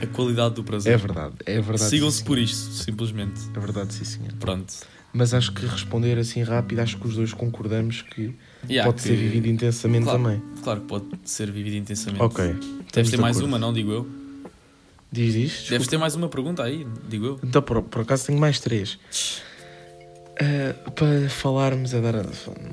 a 0.00 0.06
qualidade 0.06 0.54
do 0.54 0.64
prazer. 0.64 0.92
É 0.94 0.96
verdade, 0.96 1.34
é 1.44 1.60
verdade. 1.60 1.90
Sigam-se 1.90 2.22
por 2.24 2.38
isto, 2.38 2.72
simplesmente. 2.72 3.40
É 3.54 3.60
verdade, 3.60 3.92
sim, 3.94 4.04
senhor. 4.04 4.32
Pronto. 4.38 4.72
Mas 5.14 5.34
acho 5.34 5.52
que 5.52 5.66
responder 5.66 6.18
assim 6.18 6.42
rápido, 6.42 6.78
acho 6.80 6.96
que 6.96 7.06
os 7.06 7.16
dois 7.16 7.34
concordamos 7.34 8.00
que 8.00 8.34
Yeah, 8.68 8.90
pode 8.90 9.02
que- 9.02 9.08
ser 9.08 9.16
vivido 9.16 9.46
intensamente 9.46 10.04
Claro. 10.04 10.22
também. 10.22 10.42
Claro 10.62 10.80
que 10.80 10.86
pode 10.86 11.04
ser 11.24 11.50
vivido 11.50 11.76
intensamente. 11.76 12.22
Ok. 12.22 12.54
Deves 12.94 13.10
ter 13.10 13.20
mais 13.20 13.36
acordo. 13.36 13.48
uma, 13.48 13.58
não 13.58 13.72
digo 13.74 13.90
eu? 13.92 14.06
Diz 15.12 15.34
isto? 15.34 15.70
Deves 15.70 15.88
ter 15.88 15.98
mais 15.98 16.14
uma 16.14 16.28
pergunta 16.28 16.62
aí, 16.62 16.86
digo 17.06 17.26
eu. 17.26 17.40
Então, 17.44 17.60
por, 17.60 17.82
por 17.82 18.00
acaso 18.00 18.26
tenho 18.26 18.40
mais 18.40 18.58
três. 18.58 18.98
Uh, 20.32 20.90
para 20.92 21.28
falarmos, 21.28 21.94
a 21.94 22.00
dar 22.00 22.16
a, 22.16 22.22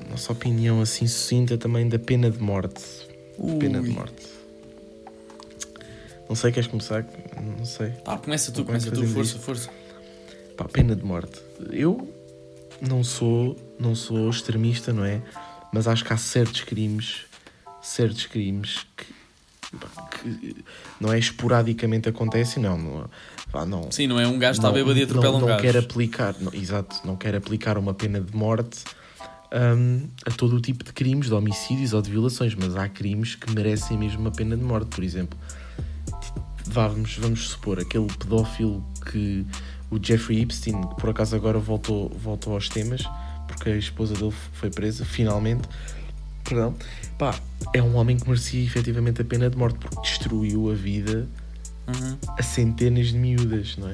nossa 0.10 0.32
opinião 0.32 0.82
assim 0.82 1.06
sucinta 1.06 1.58
também 1.58 1.90
da 1.90 2.00
pena 2.00 2.32
de 2.32 2.42
morte. 2.42 2.82
Pena 3.60 3.82
de 3.82 3.90
Ui. 3.90 3.94
morte. 3.94 4.26
Não 6.30 6.36
sei, 6.36 6.54
queres 6.54 6.70
começar? 6.70 7.06
Não 7.58 7.66
sei. 7.66 7.90
Pá, 8.06 8.18
começa 8.18 8.54
tu, 8.54 8.64
começa 8.64 8.90
tu, 8.90 9.06
força, 9.06 9.36
isto? 9.36 9.40
força. 9.40 9.70
Pá, 10.56 10.66
pena 10.66 10.96
de 10.96 11.04
morte. 11.04 11.42
Eu 11.72 12.08
não 12.82 13.04
sou, 13.04 13.58
não 13.78 13.96
sou 13.96 14.30
extremista, 14.30 14.94
não 14.94 15.04
é? 15.04 15.22
Mas 15.74 15.88
acho 15.88 16.06
que 16.06 16.14
há 16.14 16.18
certos 16.18 16.62
crimes, 16.62 17.26
certos 17.82 18.28
crimes 18.28 18.86
que, 18.96 19.06
que 20.22 20.56
não 21.00 21.14
é 21.14 21.20
esporadicamente 21.20 22.10
acontecem, 22.10 22.62
não. 22.62 22.78
não, 22.78 23.10
pá, 23.52 23.66
não 23.66 23.92
Sim, 23.92 24.08
não 24.08 24.20
é 24.20 24.28
um 24.28 24.40
gajo 24.40 24.60
que 24.60 24.66
está 24.66 24.72
bêbado 24.72 24.98
e 24.98 25.04
atropela 25.04 25.34
não, 25.34 25.38
um 25.38 25.42
não 25.42 25.48
gajo. 25.48 25.62
quer 25.62 25.78
aplicar, 25.78 26.36
não, 26.40 26.54
exato, 26.54 26.96
não 27.06 27.16
quer 27.16 27.36
aplicar 27.36 27.78
uma 27.78 27.94
pena 27.94 28.20
de 28.20 28.36
morte 28.36 28.84
hum, 29.54 30.08
a 30.26 30.32
todo 30.32 30.56
o 30.56 30.62
tipo 30.62 30.84
de 30.84 30.92
crimes, 30.94 31.28
de 31.28 31.34
homicídios 31.34 31.94
ou 31.94 32.02
de 32.02 32.10
violações, 32.10 32.56
mas 32.56 32.76
há 32.76 32.88
crimes 32.88 33.36
que 33.36 33.52
merecem 33.52 33.98
mesmo 33.98 34.22
uma 34.22 34.32
pena 34.32 34.58
de 34.58 34.64
morte, 34.64 34.88
por 34.88 35.04
exemplo. 35.04 35.38
Vamos, 36.66 37.18
vamos 37.18 37.50
supor, 37.50 37.80
aquele 37.80 38.08
pedófilo 38.08 38.84
que 39.12 39.46
o 39.90 39.98
Jeffrey 40.02 40.42
Epstein, 40.42 40.80
que 40.82 40.96
por 40.96 41.10
acaso 41.10 41.36
agora 41.36 41.58
voltou, 41.58 42.10
voltou 42.10 42.54
aos 42.54 42.70
temas, 42.70 43.02
porque 43.48 43.70
a 43.70 43.78
esposa 43.78 44.14
dele 44.14 44.34
foi 44.54 44.70
presa, 44.70 45.04
finalmente. 45.04 45.68
Perdão. 46.44 46.76
Pá, 47.18 47.36
é 47.74 47.82
um 47.82 47.96
homem 47.96 48.18
que 48.18 48.28
merecia 48.28 48.64
efetivamente 48.64 49.22
a 49.22 49.26
pena 49.26 49.50
de 49.50 49.58
morte, 49.58 49.78
porque 49.80 50.02
destruiu 50.02 50.72
a 50.72 50.74
vida 50.74 51.28
Uhum. 51.88 52.18
a 52.38 52.44
centenas 52.44 53.08
de 53.08 53.18
miúdas, 53.18 53.76
não 53.78 53.90
é? 53.90 53.94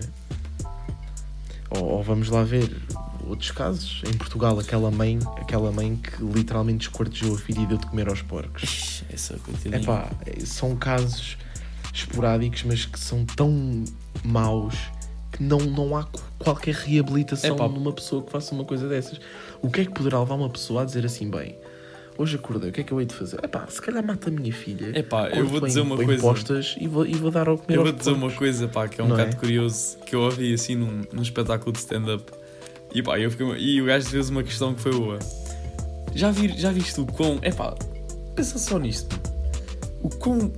Ou, 1.69 1.83
ou 1.85 2.03
vamos 2.03 2.29
lá 2.29 2.43
ver 2.43 2.69
outros 3.27 3.51
casos. 3.51 4.01
Em 4.07 4.13
Portugal, 4.17 4.59
aquela 4.59 4.91
mãe, 4.91 5.17
aquela 5.37 5.71
mãe 5.71 5.95
que 5.95 6.23
literalmente 6.23 6.87
esquartejou 6.87 7.35
a 7.35 7.37
filha 7.39 7.61
e 7.61 7.65
deu 7.65 7.77
de 7.77 7.87
comer 7.87 8.07
aos 8.09 8.21
porcos. 8.21 9.03
Essa 9.09 9.39
É 9.71 9.79
pá, 9.79 10.09
são 10.45 10.75
casos 10.75 11.37
esporádicos, 11.93 12.63
mas 12.63 12.85
que 12.85 12.99
são 12.99 13.25
tão 13.25 13.83
maus 14.23 14.75
que 15.31 15.41
não, 15.43 15.59
não 15.59 15.95
há 15.97 16.03
qu- 16.03 16.21
qualquer 16.39 16.75
reabilitação 16.75 17.55
Epá. 17.55 17.67
numa 17.67 17.91
pessoa 17.93 18.23
que 18.23 18.31
faça 18.31 18.53
uma 18.53 18.65
coisa 18.65 18.87
dessas. 18.87 19.19
O 19.61 19.69
que 19.69 19.81
é 19.81 19.85
que 19.85 19.91
poderá 19.91 20.19
levar 20.19 20.35
uma 20.35 20.49
pessoa 20.49 20.81
a 20.83 20.85
dizer 20.85 21.05
assim, 21.05 21.29
bem, 21.29 21.55
hoje 22.17 22.35
acordei, 22.35 22.69
o 22.69 22.73
que 22.73 22.81
é 22.81 22.83
que 22.83 22.91
eu 22.91 22.99
hei 22.99 23.05
de 23.05 23.13
fazer? 23.13 23.39
É 23.43 23.47
pá, 23.47 23.65
se 23.67 23.81
calhar 23.81 24.05
mata 24.05 24.29
a 24.29 24.31
minha 24.31 24.53
filha. 24.53 24.97
Epá, 24.97 25.27
eu 25.27 25.35
corto 25.37 25.49
vou 25.49 25.61
dizer 25.61 25.81
uma 25.81 25.95
coisa. 25.95 26.21
postas 26.21 26.75
e 26.79 26.87
vou, 26.87 27.05
e 27.05 27.13
vou 27.13 27.31
dar 27.31 27.47
ao 27.47 27.57
comer 27.57 27.77
Eu 27.77 27.83
vou 27.83 27.91
dizer 27.91 28.11
uma 28.11 28.31
coisa, 28.31 28.67
pá, 28.67 28.87
que 28.87 29.01
é 29.01 29.03
um 29.03 29.07
Não 29.07 29.15
bocado 29.15 29.35
é? 29.35 29.39
curioso, 29.39 29.97
que 30.05 30.15
eu 30.15 30.21
ouvi 30.21 30.53
assim 30.53 30.75
num, 30.75 31.01
num 31.11 31.21
espetáculo 31.21 31.71
de 31.71 31.79
stand-up. 31.79 32.31
E 32.93 33.03
pá, 33.03 33.19
eu 33.19 33.29
fiquei, 33.31 33.47
e 33.57 33.81
o 33.81 33.85
gajo 33.85 34.07
fez 34.07 34.29
uma 34.29 34.43
questão 34.43 34.73
que 34.73 34.81
foi 34.81 34.91
boa. 34.93 35.19
Já, 36.13 36.31
vi, 36.31 36.57
já 36.57 36.71
viste 36.71 36.99
o 37.01 37.05
quão. 37.05 37.39
É 37.41 37.51
pá, 37.51 37.75
pensa 38.35 38.57
só 38.57 38.79
nisto. 38.79 39.19
O 40.01 40.09
quão. 40.09 40.51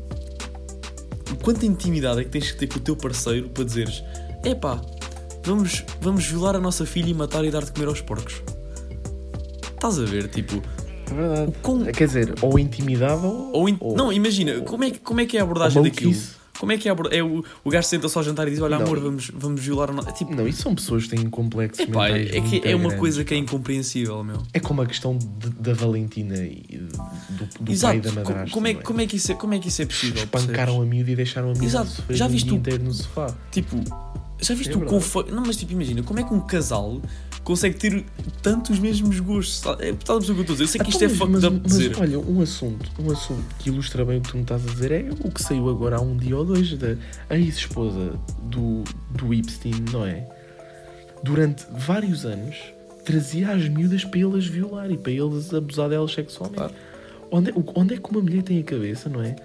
O 1.32 1.36
quanta 1.44 1.66
intimidade 1.66 2.22
é 2.22 2.24
que 2.24 2.30
tens 2.30 2.52
que 2.52 2.58
ter 2.58 2.68
com 2.68 2.80
o 2.80 2.82
teu 2.82 2.96
parceiro 2.96 3.50
para 3.50 3.64
dizeres 3.64 4.04
epá, 4.46 4.80
vamos, 5.44 5.84
vamos 6.02 6.26
violar 6.26 6.56
a 6.56 6.60
nossa 6.60 6.86
filha 6.86 7.10
e 7.10 7.14
matar 7.14 7.44
e 7.44 7.52
dar 7.52 7.64
de 7.64 7.72
comer 7.72 7.88
aos 7.88 8.02
porcos. 8.02 8.42
Estás 9.74 10.00
a 10.00 10.06
ver, 10.06 10.28
tipo. 10.30 10.62
É 11.10 11.14
verdade. 11.14 11.54
Com- 11.62 11.86
Quer 11.86 12.08
dizer, 12.08 12.34
ou 12.42 12.58
intimidavam. 12.60 13.52
Ou 13.54 13.68
in- 13.70 13.78
ou- 13.80 13.96
Não, 13.96 14.12
imagina, 14.12 14.62
como 14.62 14.84
é, 14.84 14.92
que- 14.92 15.00
como 15.00 15.20
é 15.22 15.26
que 15.26 15.38
é 15.38 15.40
a 15.40 15.44
abordagem 15.44 15.78
ou 15.78 15.84
daquilo? 15.84 16.14
Como 16.60 16.72
é 16.72 16.78
que 16.78 16.88
é 16.88 16.90
a 16.90 16.94
abordagem? 16.94 17.20
É 17.20 17.24
o, 17.24 17.44
o 17.64 17.70
gajo 17.70 17.88
senta 17.88 18.10
só 18.10 18.20
ao 18.20 18.24
jantar 18.26 18.48
e 18.48 18.50
diz: 18.52 18.60
Olha, 18.62 18.80
Não. 18.80 18.86
amor, 18.88 19.00
vamos, 19.00 19.30
vamos 19.32 19.62
violar 19.62 19.92
a 19.92 19.94
nossa. 19.94 20.12
Tipo, 20.12 20.34
Não, 20.34 20.48
isso 20.48 20.64
são 20.64 20.74
pessoas 20.74 21.04
que 21.04 21.16
têm 21.16 21.30
complexos 21.30 21.80
epá, 21.88 22.06
mentais 22.10 22.30
é, 22.34 22.42
que 22.42 22.62
é 22.68 22.74
uma 22.76 22.86
grandes, 22.86 23.00
coisa 23.00 23.24
que 23.24 23.34
é 23.36 23.38
incompreensível, 23.38 24.24
meu. 24.24 24.42
É 24.52 24.60
como 24.60 24.82
a 24.82 24.88
questão 24.88 25.16
de- 25.20 25.50
da 25.52 25.74
Valentina 25.74 26.36
e 26.38 26.80
do, 27.30 27.46
do 27.46 27.64
pai 27.64 27.74
Exato, 27.74 27.98
e 27.98 28.00
da 28.02 28.12
madrasta. 28.12 28.50
como, 28.52 28.68
é, 28.68 28.74
como, 28.74 29.02
é 29.02 29.06
que 29.06 29.18
isso 29.18 29.32
é, 29.32 29.36
como 29.36 29.54
é 29.54 29.60
que 29.60 29.68
isso 29.68 29.84
é 29.84 29.86
possível? 29.86 30.24
Espancaram 30.24 30.82
a 30.82 30.86
miúda 30.86 31.12
e 31.12 31.16
deixaram 31.16 31.50
a 31.50 31.52
miúda 31.52 31.66
Exato, 31.66 31.90
sofrer 31.92 32.18
já 32.18 32.26
o 32.26 32.30
viste 32.30 32.46
dia 32.46 32.54
o- 32.54 32.58
inteiro 32.58 32.84
no 32.84 32.92
sofá. 32.94 33.36
Tipo, 33.52 33.78
já 34.42 34.56
viste 34.56 34.74
É 34.74 34.78
o 34.78 34.82
conforto. 34.82 35.32
Não, 35.36 35.44
mas 35.46 35.58
tipo, 35.58 35.74
imagina, 35.74 36.02
como 36.02 36.20
é 36.20 36.24
que 36.24 36.34
um 36.34 36.40
casal 36.40 37.00
consegue 37.48 37.76
ter 37.78 38.06
tanto 38.42 38.72
os 38.74 38.80
mesmos 38.80 39.20
gostos? 39.20 39.60
Sabe? 39.60 39.86
É, 39.86 39.90
Estás 39.92 40.10
a 40.10 40.14
perceber 40.20 40.42
o 40.42 40.46
que 40.46 40.52
eu 40.52 40.54
estou 40.54 40.54
a 40.54 40.58
dizer? 40.58 40.64
Eu 40.64 40.68
sei 40.68 40.82
que 40.82 40.90
isto 40.90 41.04
Então, 41.04 41.08
é 41.28 41.30
mas- 41.30 41.42
fucked 41.42 41.46
up 41.48 41.60
mas, 41.64 41.72
dizer. 41.78 41.90
mas 41.92 42.00
olha, 42.00 42.20
um 42.20 42.42
assunto, 42.42 42.92
um 43.00 43.12
assunto 43.12 43.56
que 43.60 43.70
ilustra 43.70 44.04
bem 44.06 44.18
o 44.18 44.22
que 44.22 44.30
tu 44.30 44.36
me 44.38 44.44
estás 44.44 44.68
a 44.68 44.70
dizer 44.72 44.92
é 44.92 45.10
o 45.24 45.32
que 45.32 45.42
saiu 45.42 45.70
agora 45.70 45.98
há 45.98 46.02
um 46.02 46.16
dia 46.18 46.38
ou 46.38 46.46
dois 46.46 46.74
da 46.78 46.96
ex-esposa 47.32 48.20
do, 48.44 48.84
do 49.12 49.34
Epstein, 49.34 49.86
não 49.92 50.06
é? 50.06 50.28
Durante 51.24 51.66
vários 51.72 52.26
anos 52.26 52.56
trazia 53.04 53.52
as 53.52 53.68
miúdas 53.70 54.04
para 54.04 54.20
eles 54.20 54.46
violar 54.46 54.92
e 54.92 54.98
para 54.98 55.12
eles 55.12 55.54
abusar 55.54 55.90
delas 55.90 56.12
sexualmente. 56.12 56.58
Claro. 56.58 56.74
Onde, 57.32 57.50
é- 57.52 57.54
onde 57.76 57.94
é 57.94 57.98
que 57.98 58.10
uma 58.12 58.22
mulher 58.22 58.44
tem 58.44 58.60
a 58.60 58.64
cabeça, 58.64 59.10
não 59.10 59.22
é? 59.24 59.36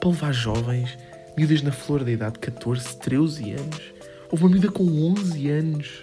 Para 0.00 0.08
levar 0.10 0.32
jovens, 0.32 0.98
miúdas 1.36 1.62
na 1.62 1.70
flor 1.72 2.02
da 2.04 2.10
idade, 2.10 2.38
14, 2.38 2.96
13 2.96 3.52
anos. 3.52 3.80
Houve 4.30 4.44
uma 4.44 4.50
miúda 4.50 4.70
com 4.70 4.84
11 4.84 5.48
anos. 5.48 6.02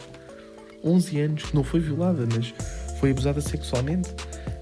11 0.83 1.19
anos, 1.21 1.43
que 1.43 1.55
não 1.55 1.63
foi 1.63 1.79
violada, 1.79 2.27
mas 2.33 2.53
foi 2.99 3.11
abusada 3.11 3.41
sexualmente. 3.41 4.09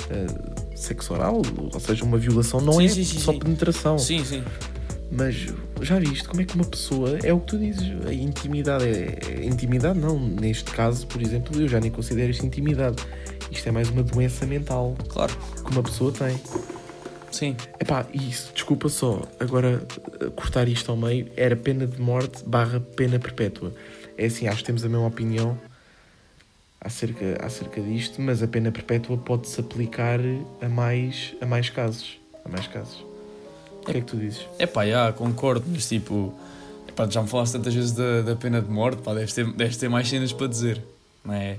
Uh, 0.10 0.68
sexo 0.76 1.14
oral, 1.14 1.42
ou 1.74 1.80
seja, 1.80 2.06
uma 2.06 2.18
violação 2.18 2.62
não 2.62 2.74
Sim, 2.74 2.86
é 2.86 2.90
sim, 2.90 3.04
sim, 3.04 3.20
só 3.20 3.34
penetração. 3.34 3.98
Sim, 3.98 4.24
sim. 4.24 4.44
Mas 5.12 5.48
já 5.82 6.00
viste 6.00 6.28
como 6.28 6.42
é 6.42 6.46
que 6.46 6.54
uma 6.56 6.66
pessoa 6.66 7.18
é 7.24 7.34
o 7.34 7.40
que 7.40 7.46
tu 7.48 7.58
dizes, 7.58 7.84
a 8.06 8.14
intimidade 8.14 8.84
é, 8.86 9.18
é- 9.28 9.46
intimidade 9.46 9.98
não, 9.98 10.20
neste 10.20 10.72
caso, 10.72 11.08
por 11.08 11.22
exemplo, 11.22 11.60
eu 11.60 11.68
já 11.68 11.80
nem 11.80 11.90
considero 11.90 12.30
isto 12.30 12.46
intimidade. 12.46 12.98
Isto 13.52 13.70
é 13.70 13.72
mais 13.72 13.90
uma 13.90 14.04
doença 14.04 14.46
mental 14.46 14.96
Claro. 15.08 15.34
que 15.66 15.72
uma 15.72 15.82
pessoa 15.82 16.12
tem. 16.12 16.40
Sim. 17.32 17.56
Epá, 17.80 18.06
isso, 18.14 18.52
desculpa 18.54 18.90
só, 18.90 19.22
agora 19.40 19.82
eh, 20.22 20.30
cortar 20.36 20.68
isto 20.68 20.90
ao 20.92 20.98
meio, 20.98 21.28
era 21.36 21.56
pena 21.56 21.86
de 21.88 22.00
morte 22.02 22.44
barra 22.46 22.80
pena 22.80 23.18
perpétua. 23.20 23.74
É 24.18 24.26
assim, 24.26 24.48
acho 24.48 24.58
que 24.60 24.64
temos 24.66 24.84
a 24.84 24.90
mesma 24.90 25.06
opinião 25.08 25.58
acerca, 26.88 27.38
acerca 27.46 27.82
disto, 27.82 28.22
mas 28.22 28.42
a 28.42 28.48
pena 28.48 28.72
perpétua 28.72 29.18
pode-se 29.18 29.60
aplicar 29.60 30.20
a 30.62 30.70
mais, 30.70 31.36
a 31.42 31.46
mais 31.46 31.70
casos. 31.70 32.18
A 32.46 32.50
mais 32.50 32.66
casos. 32.66 33.06
O 33.82 33.86
que 33.86 33.98
é 33.98 34.02
que 34.02 34.08
tu 34.08 34.16
dizes? 34.16 34.48
É 34.58 34.66
pá, 34.66 34.86
já, 34.88 35.12
concordo, 35.12 35.66
mas 35.70 35.88
tipo, 35.88 36.34
epá, 36.88 37.08
já 37.10 37.22
me 37.22 37.28
falaste 37.28 37.54
tantas 37.54 37.74
vezes 37.74 37.92
da, 37.92 38.22
da 38.22 38.36
pena 38.36 38.62
de 38.62 38.72
morte, 38.72 39.02
pá, 39.02 39.14
deves 39.14 39.34
ter, 39.34 39.52
deves 39.52 39.76
ter 39.78 39.90
mais 39.90 40.08
cenas 40.08 40.32
para 40.32 40.48
dizer, 40.48 40.82
não 41.24 41.34
é? 41.34 41.58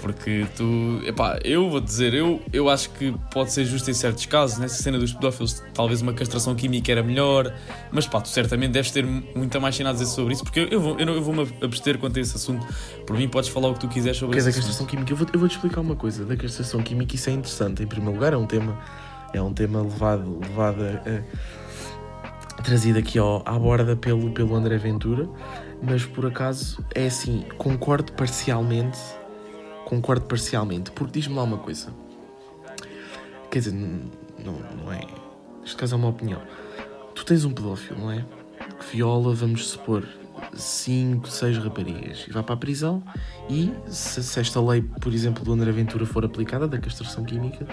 Porque 0.00 0.46
tu, 0.56 1.00
epá, 1.06 1.38
eu 1.44 1.70
vou 1.70 1.80
dizer, 1.80 2.12
eu, 2.12 2.42
eu 2.52 2.68
acho 2.68 2.90
que 2.90 3.14
pode 3.32 3.52
ser 3.52 3.64
justo 3.64 3.90
em 3.90 3.94
certos 3.94 4.26
casos, 4.26 4.58
nessa 4.58 4.82
cena 4.82 4.98
dos 4.98 5.12
pedófilos, 5.14 5.62
talvez 5.72 6.02
uma 6.02 6.12
castração 6.12 6.54
química 6.54 6.92
era 6.92 7.02
melhor, 7.02 7.54
mas 7.90 8.06
pá, 8.06 8.20
tu 8.20 8.28
certamente 8.28 8.72
deves 8.72 8.90
ter 8.90 9.04
muita 9.04 9.58
mais 9.58 9.74
cena 9.76 9.90
a 9.90 9.92
dizer 9.92 10.06
sobre 10.06 10.34
isso, 10.34 10.44
porque 10.44 10.60
eu, 10.60 10.68
eu, 10.68 10.80
vou, 10.80 10.98
eu, 10.98 11.06
eu 11.14 11.22
vou-me 11.22 11.48
abster 11.62 11.96
quanto 11.98 12.18
a 12.18 12.20
esse 12.22 12.36
assunto. 12.36 12.66
Por 13.06 13.16
mim, 13.16 13.28
podes 13.28 13.48
falar 13.48 13.68
o 13.68 13.74
que 13.74 13.80
tu 13.80 13.88
quiseres 13.88 14.18
sobre 14.18 14.36
Que 14.36 14.42
da 14.42 14.50
esse 14.50 14.58
assunto. 14.58 14.68
castração 14.70 14.86
química. 14.86 15.12
Eu 15.12 15.16
vou- 15.16 15.26
eu 15.32 15.38
vou-te 15.40 15.52
explicar 15.56 15.80
uma 15.80 15.96
coisa. 15.96 16.24
Da 16.24 16.36
castração 16.36 16.82
química, 16.82 17.14
isso 17.14 17.30
é 17.30 17.32
interessante. 17.32 17.82
Em 17.82 17.86
primeiro 17.86 18.14
lugar, 18.14 18.32
é 18.32 18.36
um 18.36 18.46
tema, 18.46 18.78
é 19.32 19.40
um 19.40 19.54
tema 19.54 19.80
levado, 19.80 20.38
levado 20.40 20.82
a- 20.82 21.08
a- 22.58 22.62
trazido 22.62 22.98
aqui 22.98 23.18
ao, 23.18 23.42
à 23.46 23.58
borda 23.58 23.96
pelo, 23.96 24.30
pelo 24.32 24.54
André 24.54 24.76
Ventura, 24.76 25.28
mas 25.82 26.04
por 26.04 26.26
acaso 26.26 26.84
é 26.94 27.06
assim, 27.06 27.44
concordo 27.58 28.12
parcialmente. 28.12 28.98
Concordo 29.84 30.26
parcialmente, 30.26 30.90
porque 30.90 31.20
diz-me 31.20 31.36
lá 31.36 31.42
uma 31.42 31.58
coisa. 31.58 31.92
Quer 33.50 33.58
dizer, 33.58 33.72
não, 33.72 34.58
não 34.76 34.92
é. 34.92 35.06
Neste 35.60 35.76
caso 35.76 35.94
é 35.94 35.98
uma 35.98 36.08
opinião. 36.08 36.40
Tu 37.14 37.24
tens 37.24 37.44
um 37.44 37.52
pedófilo, 37.52 38.00
não 38.00 38.10
é? 38.10 38.24
Que 38.78 38.96
viola, 38.96 39.34
vamos 39.34 39.68
supor, 39.68 40.04
5, 40.52 41.28
6 41.28 41.58
raparigas 41.58 42.26
e 42.28 42.32
vai 42.32 42.42
para 42.42 42.54
a 42.54 42.58
prisão. 42.58 43.02
E 43.48 43.72
se, 43.88 44.22
se 44.22 44.40
esta 44.40 44.60
lei, 44.60 44.82
por 44.82 45.12
exemplo, 45.12 45.44
do 45.44 45.52
André 45.52 45.70
Ventura 45.72 46.04
for 46.04 46.24
aplicada, 46.24 46.66
da 46.66 46.78
castração 46.78 47.24
química, 47.24 47.66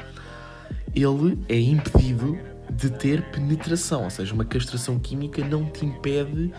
ele 0.94 1.40
é 1.50 1.60
impedido 1.60 2.38
de 2.70 2.90
ter 2.90 3.22
penetração. 3.32 4.04
Ou 4.04 4.10
seja, 4.10 4.34
uma 4.34 4.46
castração 4.46 5.00
química 5.00 5.44
não 5.44 5.66
te 5.66 5.86
impede 5.86 6.54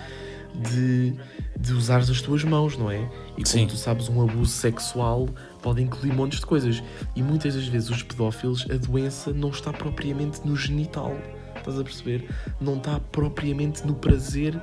de, 0.54 1.14
de 1.58 1.72
usar 1.74 1.98
as 1.98 2.20
tuas 2.22 2.42
mãos, 2.44 2.76
não 2.76 2.90
é? 2.90 3.00
E 3.32 3.42
como 3.42 3.46
Sim. 3.46 3.66
tu 3.66 3.76
sabes, 3.76 4.08
um 4.08 4.22
abuso 4.22 4.50
sexual 4.52 5.28
pode 5.62 5.82
incluir 5.82 6.12
montes 6.12 6.40
de 6.40 6.46
coisas. 6.46 6.82
E 7.14 7.22
muitas 7.22 7.54
das 7.54 7.66
vezes 7.66 7.90
os 7.90 8.02
pedófilos, 8.02 8.66
a 8.70 8.76
doença 8.76 9.32
não 9.32 9.50
está 9.50 9.72
propriamente 9.72 10.40
no 10.46 10.56
genital. 10.56 11.16
Estás 11.56 11.78
a 11.78 11.84
perceber? 11.84 12.28
Não 12.60 12.76
está 12.78 12.98
propriamente 12.98 13.86
no 13.86 13.94
prazer 13.94 14.60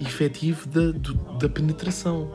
efetivo 0.00 0.66
da, 0.68 0.92
do- 0.92 1.14
da 1.38 1.48
penetração. 1.48 2.30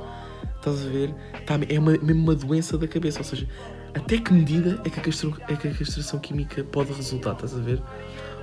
Estás 0.57 0.85
a 0.85 0.89
ver? 0.89 1.13
Tá, 1.45 1.55
é 1.67 1.79
uma, 1.79 1.91
mesmo 1.97 2.21
uma 2.23 2.35
doença 2.35 2.77
da 2.77 2.87
cabeça. 2.87 3.19
Ou 3.19 3.23
seja, 3.23 3.47
até 3.93 4.17
que 4.17 4.31
medida 4.33 4.79
é 4.85 4.89
que, 4.89 4.99
é 4.99 5.55
que 5.55 5.67
a 5.67 5.73
castração 5.73 6.19
química 6.19 6.63
pode 6.63 6.93
resultar? 6.93 7.33
Estás 7.33 7.55
a 7.55 7.59
ver? 7.59 7.81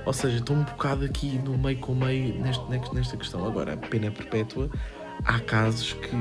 Ou 0.05 0.13
seja, 0.13 0.37
estou 0.37 0.55
um 0.55 0.63
bocado 0.63 1.05
aqui 1.05 1.39
no 1.45 1.57
meio 1.57 1.77
com 1.77 1.93
meio 1.95 2.33
neste, 2.41 2.63
nesta- 2.69 2.93
nesta 2.93 3.17
questão. 3.17 3.45
Agora, 3.45 3.73
a 3.73 3.77
pena 3.77 4.07
é 4.07 4.11
perpétua. 4.11 4.69
Há 5.25 5.39
casos 5.39 5.93
que, 5.93 6.15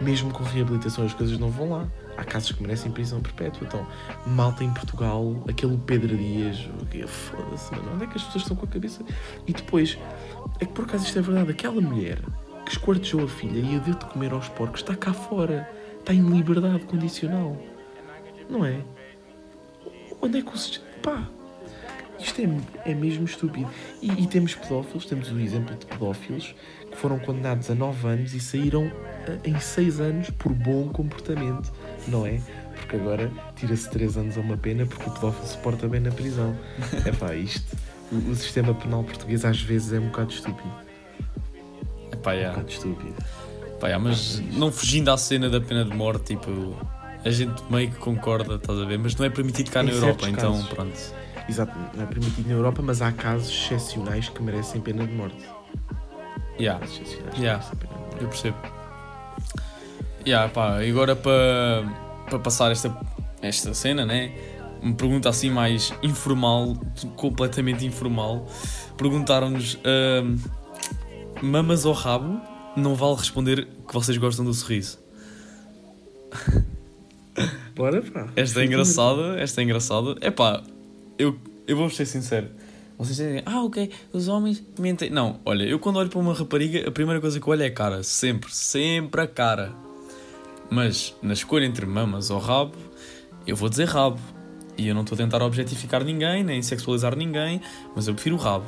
mesmo 0.00 0.32
com 0.32 0.44
reabilitação, 0.44 1.04
as 1.04 1.14
coisas 1.14 1.38
não 1.38 1.50
vão 1.50 1.70
lá. 1.70 1.88
Há 2.16 2.24
casos 2.24 2.52
que 2.52 2.62
merecem 2.62 2.92
prisão 2.92 3.20
perpétua. 3.20 3.66
Então, 3.66 3.86
malta 4.26 4.62
em 4.62 4.72
Portugal, 4.72 5.42
aquele 5.48 5.76
Pedro 5.78 6.16
Dias, 6.16 6.68
foda-se, 7.06 7.72
mano, 7.72 7.92
onde 7.94 8.04
é 8.04 8.06
que 8.06 8.18
as 8.18 8.24
pessoas 8.24 8.42
estão 8.42 8.56
com 8.56 8.66
a 8.66 8.68
cabeça? 8.68 9.02
E 9.46 9.52
depois, 9.52 9.98
é 10.60 10.66
que 10.66 10.72
por 10.72 10.84
acaso 10.84 11.06
isto 11.06 11.18
é 11.18 11.22
verdade, 11.22 11.50
aquela 11.50 11.80
mulher 11.80 12.18
que 12.66 12.72
esquartejou 12.72 13.24
a 13.24 13.28
filha 13.28 13.58
e 13.58 13.76
a 13.76 13.78
deu 13.78 13.94
de 13.94 14.04
comer 14.06 14.32
aos 14.32 14.48
porcos 14.48 14.80
está 14.80 14.94
cá 14.94 15.12
fora, 15.12 15.68
está 15.98 16.12
em 16.12 16.20
liberdade 16.20 16.84
condicional, 16.84 17.56
não 18.48 18.64
é? 18.64 18.80
Onde 20.20 20.38
é 20.38 20.42
que 20.42 20.48
o 20.48 21.00
pá, 21.02 21.26
isto 22.18 22.40
é, 22.42 22.90
é 22.90 22.94
mesmo 22.94 23.24
estúpido. 23.24 23.68
E, 24.02 24.10
e 24.22 24.26
temos 24.26 24.54
pedófilos, 24.54 25.06
temos 25.06 25.30
o 25.32 25.40
exemplo 25.40 25.74
de 25.74 25.86
pedófilos 25.86 26.54
foram 27.00 27.18
condenados 27.18 27.70
a 27.70 27.74
9 27.74 28.06
anos 28.08 28.34
e 28.34 28.40
saíram 28.40 28.84
eh, 29.26 29.38
em 29.44 29.58
6 29.58 30.00
anos 30.00 30.30
por 30.30 30.52
bom 30.52 30.88
comportamento, 30.88 31.72
não 32.08 32.26
é? 32.26 32.40
Porque 32.76 32.96
agora 32.96 33.30
tira-se 33.56 33.88
3 33.90 34.16
anos 34.18 34.36
a 34.36 34.40
uma 34.40 34.56
pena 34.56 34.84
porque 34.86 35.08
o 35.08 35.12
pedófilo 35.12 35.46
se 35.46 35.56
porta 35.58 35.88
bem 35.88 36.00
na 36.00 36.10
prisão. 36.10 36.56
É 37.06 37.12
pá, 37.12 37.34
isto. 37.34 37.76
O, 38.12 38.16
o 38.30 38.34
sistema 38.34 38.74
penal 38.74 39.04
português 39.04 39.44
às 39.44 39.60
vezes 39.60 39.92
é 39.92 39.98
um 40.00 40.06
bocado 40.06 40.32
estúpido. 40.32 40.68
Epá, 42.12 42.34
Um 42.34 42.40
já. 42.40 42.48
bocado 42.50 42.70
estúpido. 42.70 43.14
Pá, 43.80 43.88
já, 43.88 43.98
mas 43.98 44.40
não 44.52 44.70
fugindo 44.70 45.10
à 45.10 45.16
cena 45.16 45.48
da 45.48 45.60
pena 45.60 45.84
de 45.84 45.96
morte, 45.96 46.34
tipo, 46.36 46.76
a 47.24 47.30
gente 47.30 47.62
meio 47.70 47.90
que 47.90 47.96
concorda, 47.98 48.56
estás 48.56 48.78
a 48.78 48.84
ver? 48.84 48.98
Mas 48.98 49.14
não 49.16 49.24
é 49.24 49.30
permitido 49.30 49.70
cá 49.70 49.82
Em 49.82 49.86
na 49.86 49.92
Europa, 49.92 50.28
então 50.28 50.52
casos. 50.52 50.68
pronto. 50.68 50.98
Exato, 51.48 51.72
não 51.96 52.02
é 52.04 52.06
permitido 52.06 52.46
na 52.46 52.52
Europa, 52.54 52.82
mas 52.82 53.00
há 53.00 53.10
casos 53.10 53.48
excepcionais 53.50 54.28
que 54.28 54.42
merecem 54.42 54.80
pena 54.80 55.06
de 55.06 55.12
morte. 55.14 55.42
Yeah, 56.60 56.84
Yeah. 57.38 57.64
eu 58.20 58.28
percebo. 58.28 58.56
Yeah, 60.26 60.52
pá, 60.52 60.84
e 60.84 60.90
agora 60.90 61.16
para 61.16 61.84
para 62.28 62.38
passar 62.38 62.70
esta, 62.70 62.96
esta 63.42 63.74
cena, 63.74 64.04
né? 64.06 64.32
Uma 64.82 64.94
pergunta 64.94 65.28
assim 65.28 65.50
mais 65.50 65.92
informal, 66.02 66.76
completamente 67.16 67.84
informal. 67.84 68.46
Perguntaram-nos: 68.96 69.78
ahm, 69.84 70.36
mamas 71.42 71.84
ou 71.84 71.92
rabo? 71.92 72.40
Não 72.76 72.94
vale 72.94 73.16
responder 73.16 73.66
que 73.86 73.92
vocês 73.92 74.16
gostam 74.16 74.44
do 74.44 74.54
sorriso. 74.54 74.98
Bora, 77.74 78.02
pá. 78.02 78.28
Esta 78.36 78.62
é 78.62 78.66
engraçada, 78.66 79.40
esta 79.40 79.60
é 79.60 79.64
engraçada. 79.64 80.16
É 80.20 80.30
pá, 80.30 80.62
eu, 81.18 81.36
eu 81.66 81.76
vou 81.76 81.90
ser 81.90 82.06
sincero. 82.06 82.48
Vocês 83.00 83.16
dizem, 83.16 83.42
ah, 83.46 83.62
ok, 83.64 83.90
os 84.12 84.28
homens 84.28 84.62
mentem. 84.78 85.08
Não, 85.08 85.40
olha, 85.44 85.64
eu 85.64 85.78
quando 85.78 85.96
olho 85.96 86.10
para 86.10 86.18
uma 86.18 86.34
rapariga, 86.34 86.86
a 86.86 86.90
primeira 86.92 87.18
coisa 87.20 87.40
que 87.40 87.46
eu 87.46 87.50
olho 87.50 87.62
é 87.62 87.66
a 87.66 87.70
cara. 87.72 88.02
Sempre, 88.02 88.54
sempre 88.54 89.22
a 89.22 89.26
cara. 89.26 89.72
Mas 90.70 91.16
na 91.22 91.32
escolha 91.32 91.64
entre 91.64 91.86
mamas 91.86 92.28
ou 92.30 92.38
rabo, 92.38 92.74
eu 93.46 93.56
vou 93.56 93.70
dizer 93.70 93.88
rabo. 93.88 94.18
E 94.76 94.86
eu 94.86 94.94
não 94.94 95.00
estou 95.02 95.14
a 95.16 95.18
tentar 95.18 95.42
objetificar 95.42 96.04
ninguém, 96.04 96.44
nem 96.44 96.62
sexualizar 96.62 97.16
ninguém, 97.16 97.60
mas 97.96 98.06
eu 98.06 98.14
prefiro 98.14 98.36
o 98.36 98.38
rabo. 98.38 98.66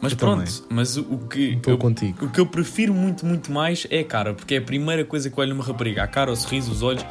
Mas 0.00 0.12
Eu 0.12 0.18
pronto, 0.18 0.38
também. 0.44 0.62
mas 0.70 0.96
o, 0.98 1.18
que 1.28 1.58
eu, 1.66 1.78
contigo. 1.78 2.26
o 2.26 2.30
que 2.30 2.40
eu 2.40 2.46
prefiro 2.46 2.92
muito, 2.92 3.24
muito 3.24 3.50
mais 3.50 3.86
é 3.90 4.00
a 4.00 4.04
cara, 4.04 4.34
porque 4.34 4.54
é 4.54 4.58
a 4.58 4.62
primeira 4.62 5.04
coisa 5.04 5.30
que 5.30 5.38
eu 5.38 5.42
olho 5.42 5.54
numa 5.54 5.64
rapariga, 5.64 6.02
a 6.02 6.06
cara, 6.06 6.30
o 6.30 6.36
sorriso, 6.36 6.70
os 6.70 6.82
olhos, 6.82 7.04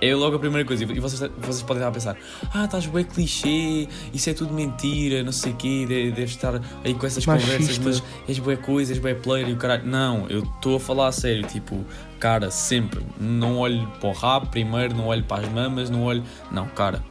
é 0.00 0.14
logo 0.14 0.36
a 0.36 0.38
primeira 0.38 0.66
coisa. 0.66 0.84
E 0.84 1.00
vocês, 1.00 1.30
vocês 1.38 1.62
podem 1.62 1.78
estar 1.82 1.88
a 1.88 1.92
pensar, 1.92 2.16
ah, 2.54 2.64
estás 2.64 2.86
bem 2.86 3.04
clichê, 3.04 3.88
isso 4.12 4.30
é 4.30 4.34
tudo 4.34 4.52
mentira, 4.54 5.22
não 5.22 5.32
sei 5.32 5.52
o 5.52 5.56
quê, 5.56 5.86
de- 5.86 6.10
deves 6.12 6.30
estar 6.30 6.60
aí 6.84 6.94
com 6.94 7.06
essas 7.06 7.24
Machista. 7.26 7.52
conversas, 7.52 7.78
mas 7.78 8.02
és 8.28 8.38
bué 8.38 8.56
coisa, 8.56 8.92
és 8.92 8.98
bué 8.98 9.14
player 9.14 9.48
e 9.48 9.52
o 9.52 9.56
caralho. 9.56 9.86
Não, 9.86 10.26
eu 10.28 10.42
estou 10.42 10.76
a 10.76 10.80
falar 10.80 11.08
a 11.08 11.12
sério, 11.12 11.42
tipo, 11.46 11.84
cara, 12.18 12.50
sempre. 12.50 13.04
Não 13.18 13.58
olho 13.58 13.86
para 14.00 14.08
o 14.08 14.12
rabo 14.12 14.46
primeiro, 14.46 14.94
não 14.94 15.06
olho 15.06 15.24
para 15.24 15.42
as 15.46 15.52
mamas, 15.52 15.90
não 15.90 16.02
olho. 16.02 16.22
Não, 16.50 16.66
cara. 16.68 17.02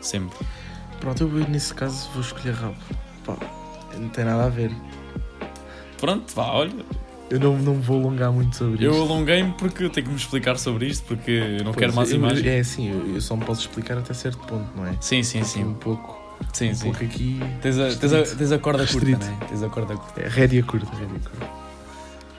Sempre. 0.00 0.38
Pronto, 1.00 1.22
eu 1.22 1.28
nesse 1.48 1.74
caso 1.74 2.08
vou 2.12 2.22
escolher 2.22 2.54
rabo. 2.54 2.76
Pá, 3.24 3.36
não 3.96 4.08
tem 4.08 4.24
nada 4.24 4.44
a 4.44 4.48
ver. 4.48 4.70
Pronto, 5.98 6.32
vá, 6.34 6.46
olha. 6.52 6.72
Eu 7.30 7.38
não, 7.38 7.58
não 7.58 7.74
vou 7.74 7.98
alongar 8.00 8.32
muito 8.32 8.56
sobre 8.56 8.84
Eu 8.86 8.92
isto. 8.92 9.02
alonguei-me 9.02 9.52
porque 9.52 9.84
eu 9.84 9.90
tenho 9.90 10.06
que 10.06 10.12
me 10.12 10.18
explicar 10.18 10.56
sobre 10.58 10.86
isto, 10.86 11.04
porque 11.06 11.30
eu 11.30 11.58
não 11.64 11.72
Pois, 11.72 11.76
quero 11.76 11.94
mais 11.94 12.10
eu- 12.10 12.16
imagens. 12.16 12.46
É 12.46 12.58
assim, 12.60 12.90
eu, 12.90 13.14
eu 13.16 13.20
só 13.20 13.36
me 13.36 13.44
posso 13.44 13.60
explicar 13.60 13.98
até 13.98 14.14
certo 14.14 14.38
ponto, 14.46 14.66
não 14.74 14.86
é? 14.86 14.94
Sim, 15.00 15.22
sim, 15.22 15.40
Um 15.40 15.44
sim. 15.44 15.74
pouco, 15.78 16.18
Sim, 16.54 16.70
um 16.70 16.74
sim. 16.74 16.84
pouco 16.84 17.04
aqui. 17.04 17.40
Tens 17.60 17.78
a, 17.78 17.94
tens, 17.94 18.12
a, 18.14 18.22
tens 18.22 18.52
a 18.52 18.58
corda 18.58 18.86
curta, 18.86 19.06
Restrito. 19.06 19.24
né? 19.26 19.36
Tens 19.48 19.62
a 19.62 19.68
corda 19.68 19.94
curta. 19.96 20.20
É 20.22 20.28
rédea 20.28 20.62
curta, 20.62 20.90
rédea 20.96 21.18
curta. 21.18 21.46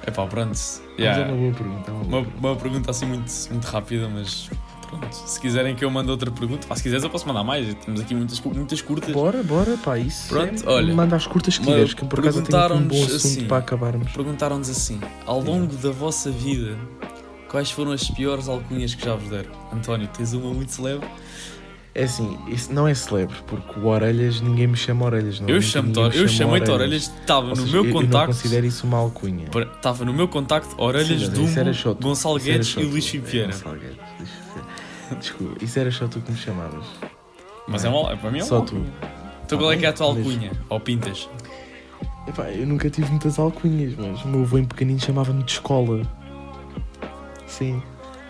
É 0.08 0.12
pá, 0.12 0.26
pronto. 0.26 0.48
Mas 0.50 0.82
Yeah. 0.98 1.24
é 1.24 1.28
uma 1.32 1.38
boa 1.38 1.54
pergunta. 1.54 1.92
É 1.92 1.94
uma 1.94 2.04
boa 2.04 2.22
Uma, 2.40 2.50
uma 2.50 2.56
pergunta 2.56 2.90
assim 2.92 3.06
muito, 3.06 3.32
muito 3.52 3.66
rápida, 3.66 4.10
mas 4.10 4.50
pronto. 4.90 5.14
Se 5.14 5.40
quiserem 5.40 5.76
que 5.76 5.86
eu 5.86 5.90
mande 5.92 6.10
outra 6.10 6.32
pergunta, 6.32 6.66
pá, 6.68 6.76
se 6.76 6.84
quiseres 6.84 7.04
eu 7.04 7.10
posso 7.10 7.28
mandar 7.28 7.44
mais. 7.44 7.74
Temos 7.86 8.02
aqui 8.02 8.16
muitas, 8.16 8.40
muitas 8.42 8.82
curtas. 8.82 9.12
Bora, 9.14 9.44
bora, 9.44 9.78
pá, 9.78 9.98
isso. 9.98 10.28
Pronto, 10.30 10.64
é- 10.68 10.72
olha, 10.72 10.94
Manda 10.94 11.16
as 11.16 11.28
curtas 11.28 11.58
que 11.58 11.66
quiseres, 11.66 11.94
que 11.94 12.06
por 12.06 12.20
acaso 12.20 12.40
eu 12.40 12.44
tenho 12.44 12.58
um 12.58 12.68
bom 12.82 12.88
perguntaram-nos 12.90 13.16
assunto 13.16 13.38
assim. 13.38 13.46
para 13.48 13.58
acabarmos. 13.58 14.12
Perguntaram-nos 14.12 14.70
assim: 14.70 15.00
ao 15.26 15.40
longo 15.40 15.76
da 15.76 15.92
vossa 15.92 16.32
vida, 16.32 16.76
quais 17.50 17.72
foram 17.72 17.92
as 17.92 18.10
piores 18.10 18.48
alcunhas 18.48 18.94
que 18.96 19.06
já 19.06 19.16
vos 19.16 19.30
deram? 19.30 19.52
António, 19.74 20.08
tens 20.16 20.34
uma 20.34 20.54
muito 20.54 20.72
celebre? 20.72 21.08
É 21.96 22.04
assim, 22.04 22.38
isso 22.48 22.72
não 22.72 22.88
é 22.88 22.94
celebre, 22.94 23.36
porque 23.48 23.78
o 23.80 23.88
Orelhas, 23.88 24.40
ninguém 24.40 24.68
me 24.68 24.78
chama 24.78 25.06
Orelhas. 25.08 25.40
Não, 25.40 25.50
eu 25.50 25.56
Nunca 25.56 25.66
chamo 25.68 25.92
eu 26.00 26.12
chama 26.12 26.28
chamei-te 26.30 26.70
Orelhas, 26.72 27.12
estava 27.20 27.48
Ou 27.50 27.50
no 27.50 27.56
seja, 27.58 27.72
meu 27.72 27.82
eu, 27.84 27.88
eu 27.90 27.94
não 27.94 28.02
contacto. 28.04 28.28
considero 28.28 28.66
isso 28.68 28.86
uma 28.88 28.98
alcunha. 29.00 29.46
Estava 29.76 30.06
no 30.06 30.14
meu 30.14 30.28
contacto 30.28 30.76
Orelhas 30.82 31.08
Sim, 31.34 31.74
só 31.74 31.94
tu. 31.94 32.04
Gonçalo 32.04 32.40
Guedes 32.40 32.70
e. 32.78 32.84
Luís 32.84 33.06
É, 33.06 33.10
Filipe 33.10 33.30
Vieira. 33.32 33.54
Desculpa, 35.20 35.64
isso 35.64 35.80
era 35.80 35.92
só 35.92 36.08
tu 36.08 36.20
que 36.22 36.32
me 36.32 36.38
chamavas. 36.38 36.86
Mas 37.68 37.86
é 37.86 37.90
uma, 37.90 38.16
para 38.18 38.32
mim 38.32 38.40
é 38.40 38.42
uma 38.44 38.48
Só 38.48 38.62
tu. 38.62 38.84
Então 39.46 39.58
qual 39.58 39.72
é 39.72 39.78
que 39.78 39.86
é 39.86 39.90
a 39.90 39.94
tua 39.94 40.14
mas- 40.14 40.18
alcunha? 40.18 40.52
Ou 40.70 40.80
pintas? 40.80 41.30
Epá, 42.28 42.50
eu 42.52 42.68
nunca 42.68 42.90
tive 42.90 43.10
muitas 43.10 43.40
alcunhas, 43.40 43.94
mas 43.98 44.24
o 44.24 44.28
meu 44.28 44.42
avô 44.42 44.58
em 44.58 44.66
pequenino 44.66 45.00
chamava-me 45.00 45.42
de 45.44 45.52
escola. 45.54 46.02
Sim, 47.48 47.82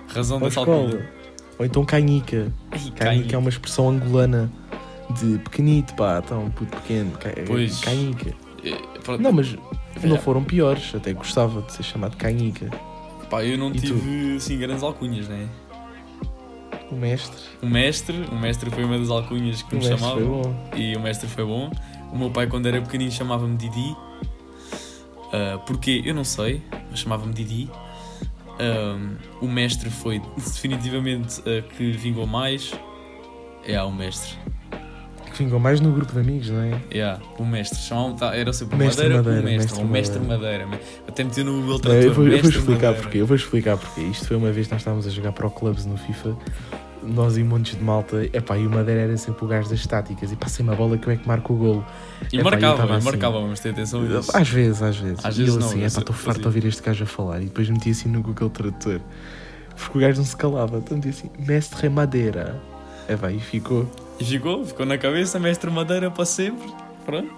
Razão 0.08 0.38
ou 0.38 0.44
dessa 0.44 0.60
escola. 0.62 0.82
alcunha. 0.84 1.10
Ou 1.58 1.66
então 1.66 1.84
canhica. 1.86 2.52
Ai, 3.02 3.26
é 3.30 3.38
uma 3.38 3.50
expressão 3.50 3.90
angolana 3.90 4.50
de 5.20 5.38
pequenito, 5.40 5.94
pá, 5.96 6.22
tão 6.22 6.50
puto 6.52 6.76
pequeno. 6.78 7.12
Ca- 7.18 7.32
Pois. 7.46 7.80
Canhica. 7.82 8.34
Eh, 8.64 8.78
pronto, 9.04 9.22
Não, 9.22 9.32
mas 9.34 9.54
não 10.02 10.16
Já. 10.16 10.20
foram 10.20 10.44
piores, 10.44 10.94
até 10.96 11.12
gostava 11.14 11.62
de 11.64 11.74
ser 11.74 11.84
chamado 11.84 12.16
canhica. 12.16 12.70
Pá, 13.30 13.44
eu 13.44 13.58
não 13.58 13.70
E 13.70 13.74
tu? 13.74 13.82
tive 13.82 14.36
assim 14.38 14.58
grandes 14.58 14.84
alcunhas, 14.84 15.28
né? 15.28 15.48
O 16.92 16.96
mestre, 16.96 17.42
O 17.62 17.66
mestre, 17.68 18.18
o 18.32 18.36
mestre 18.36 18.70
foi 18.72 18.84
uma 18.84 18.98
das 18.98 19.10
alcunhas 19.10 19.62
que 19.62 19.76
o 19.76 19.80
me 19.80 19.86
chamavam. 19.86 20.56
E 20.76 20.96
o 20.96 21.00
mestre 21.00 21.28
foi 21.30 21.46
bom. 21.46 21.72
O 22.12 22.18
meu 22.18 22.32
pai, 22.32 22.48
quando 22.48 22.68
era 22.68 22.82
pequenino, 22.82 23.12
chamava-me 23.12 23.56
Didi. 23.56 23.96
Ah, 25.32 25.60
porque 25.66 26.02
eu 26.04 26.14
não 26.14 26.24
sei, 26.24 26.62
mas 26.90 27.00
chamava-me 27.00 27.34
Didi. 27.34 27.70
Ahm, 28.60 29.18
o 29.42 29.48
mestre 29.48 29.90
foi 29.90 30.22
definitivamente 30.36 31.42
a 31.42 31.62
que 31.62 31.92
vingou 31.92 32.28
mais. 32.28 32.72
É, 33.64 33.76
ah, 33.76 33.86
o 33.86 33.92
mestre. 33.92 34.38
Vingou 35.40 35.60
mais 35.60 35.80
no 35.80 35.92
grupo 35.94 36.12
de 36.12 36.20
amigos, 36.20 36.50
não 36.50 36.62
é? 36.62 36.82
Yeah, 36.94 37.22
o 37.38 37.46
mestre. 37.46 37.80
Chamavam, 37.80 38.34
era 38.34 38.52
sempre 38.52 38.78
Mestre 38.78 39.08
Madeira, 39.10 39.24
Madeira, 39.24 39.40
o 39.40 39.44
mestre. 39.46 39.84
mestre 39.84 39.84
o 39.84 39.88
mestre 39.88 40.20
Madeira. 40.20 40.68
Até 41.08 41.24
meti 41.24 41.44
no 41.44 41.54
Google 41.54 41.70
Não, 41.74 41.80
Tradutor. 41.80 42.06
eu, 42.10 42.14
vou, 42.14 42.28
eu 42.28 42.42
vou 42.42 42.50
explicar 42.50 42.72
Madeira. 42.74 42.94
porque, 43.02 43.18
eu 43.20 43.26
vou 43.26 43.36
explicar 43.38 43.78
porque. 43.78 44.02
Isto 44.02 44.28
foi 44.28 44.36
uma 44.38 44.52
vez 44.52 44.68
que 44.68 44.74
nós 44.74 44.82
estávamos 44.82 45.08
a 45.08 45.10
jogar 45.10 45.32
para 45.32 45.48
o 45.48 45.50
Clubs 45.50 45.86
no 45.86 45.96
FIFA, 45.98 46.36
nós 47.04 47.38
e 47.38 47.44
montes 47.44 47.78
de 47.78 47.82
malta, 47.84 48.26
epá, 48.34 48.58
e 48.58 48.68
o 48.68 48.70
Madeira 48.70 49.00
era 49.02 49.18
sempre 49.18 49.46
o 49.46 49.48
gajo 49.48 49.70
das 49.70 49.88
táticas, 49.88 50.30
e 50.32 50.36
passei 50.36 50.62
uma 50.66 50.76
bola 50.76 50.98
que 50.98 51.08
eu 51.08 51.14
é 51.14 51.16
que 51.16 51.26
marco 51.26 51.54
o 51.54 51.56
golo. 51.56 51.86
E 52.34 52.40
Epá, 52.40 52.52
marcava, 52.52 52.86
e 52.86 52.96
assim. 52.98 53.06
marcava, 53.06 53.42
mas 53.48 53.60
tem 53.62 53.72
atenção 53.72 54.02
a 54.02 54.20
isso. 54.20 54.36
Às 54.36 54.50
vezes, 54.50 54.82
às 54.82 54.98
vezes. 54.98 55.24
Às 55.26 55.36
e 55.38 55.44
vezes 55.44 55.56
não, 55.56 55.68
assim, 55.68 55.80
eu 55.80 55.88
epá, 55.88 56.00
estou 56.00 56.14
farto 56.16 56.42
de 56.42 56.48
ouvir 56.48 56.66
este 56.66 56.82
gajo 56.84 57.04
a 57.06 57.08
falar, 57.08 57.42
e 57.42 57.46
depois 57.46 57.70
meti 57.70 57.92
assim 57.92 58.10
no 58.10 58.22
Google 58.22 58.50
Tradutor, 58.50 59.00
porque 59.78 59.98
o 59.98 60.02
gajo 60.02 60.18
não 60.18 60.26
se 60.26 60.36
calava, 60.36 60.80
então 60.80 61.00
dizia 61.00 61.30
assim, 61.30 61.46
Mestre 61.46 61.88
Madeira. 61.88 62.62
É 63.08 63.16
pá, 63.16 63.32
e 63.32 63.40
ficou. 63.40 63.90
E 64.20 64.24
ficou, 64.26 64.66
ficou 64.66 64.86
na 64.86 64.98
cabeça, 64.98 65.40
mestre 65.40 65.70
Madeira 65.72 66.12
para 66.12 66.26
sempre. 66.26 66.68
Pronto. 67.06 67.34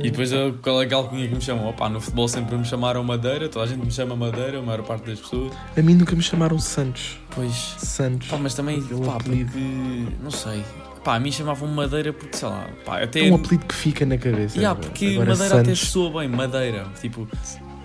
E 0.00 0.10
depois 0.10 0.32
eu- 0.32 0.58
qual 0.60 0.82
é 0.82 0.84
aquela 0.84 1.02
alcunha 1.02 1.28
que 1.28 1.34
me 1.34 1.40
chamam? 1.40 1.68
Opa, 1.68 1.88
no 1.88 2.00
futebol 2.00 2.26
sempre 2.26 2.56
me 2.56 2.64
chamaram 2.64 3.04
Madeira, 3.04 3.48
toda 3.48 3.64
a 3.64 3.68
gente 3.68 3.84
me 3.84 3.90
chama 3.92 4.16
Madeira, 4.16 4.58
a 4.58 4.62
maior 4.62 4.82
parte 4.82 5.06
das 5.08 5.20
pessoas. 5.20 5.52
A 5.76 5.80
mim 5.82 5.94
nunca 5.94 6.14
me 6.16 6.22
chamaram 6.22 6.58
Santos. 6.58 7.18
Pois. 7.34 7.54
Santos. 7.78 8.26
Pá, 8.28 8.36
mas 8.36 8.54
também, 8.54 8.82
pá, 8.82 9.14
apelido. 9.16 9.52
porque. 9.52 10.16
Não 10.22 10.30
sei. 10.32 10.64
Pá, 11.04 11.14
a 11.14 11.20
mim 11.20 11.30
chamavam 11.32 11.68
Madeira 11.68 12.12
porque, 12.12 12.36
sei 12.36 12.48
lá, 12.48 12.66
pá, 12.84 13.00
até. 13.00 13.28
É 13.28 13.30
um 13.32 13.36
apelido 13.36 13.64
que 13.64 13.74
fica 13.74 14.04
na 14.04 14.18
cabeça. 14.18 14.56
Yeah, 14.58 14.72
agora. 14.72 14.88
porque 14.90 15.06
Agora, 15.14 15.30
Madeira 15.30 15.54
até 15.60 15.64
Santos, 15.74 15.88
soa 15.88 16.20
bem, 16.20 16.28
Madeira. 16.28 16.86
Tipo, 17.00 17.28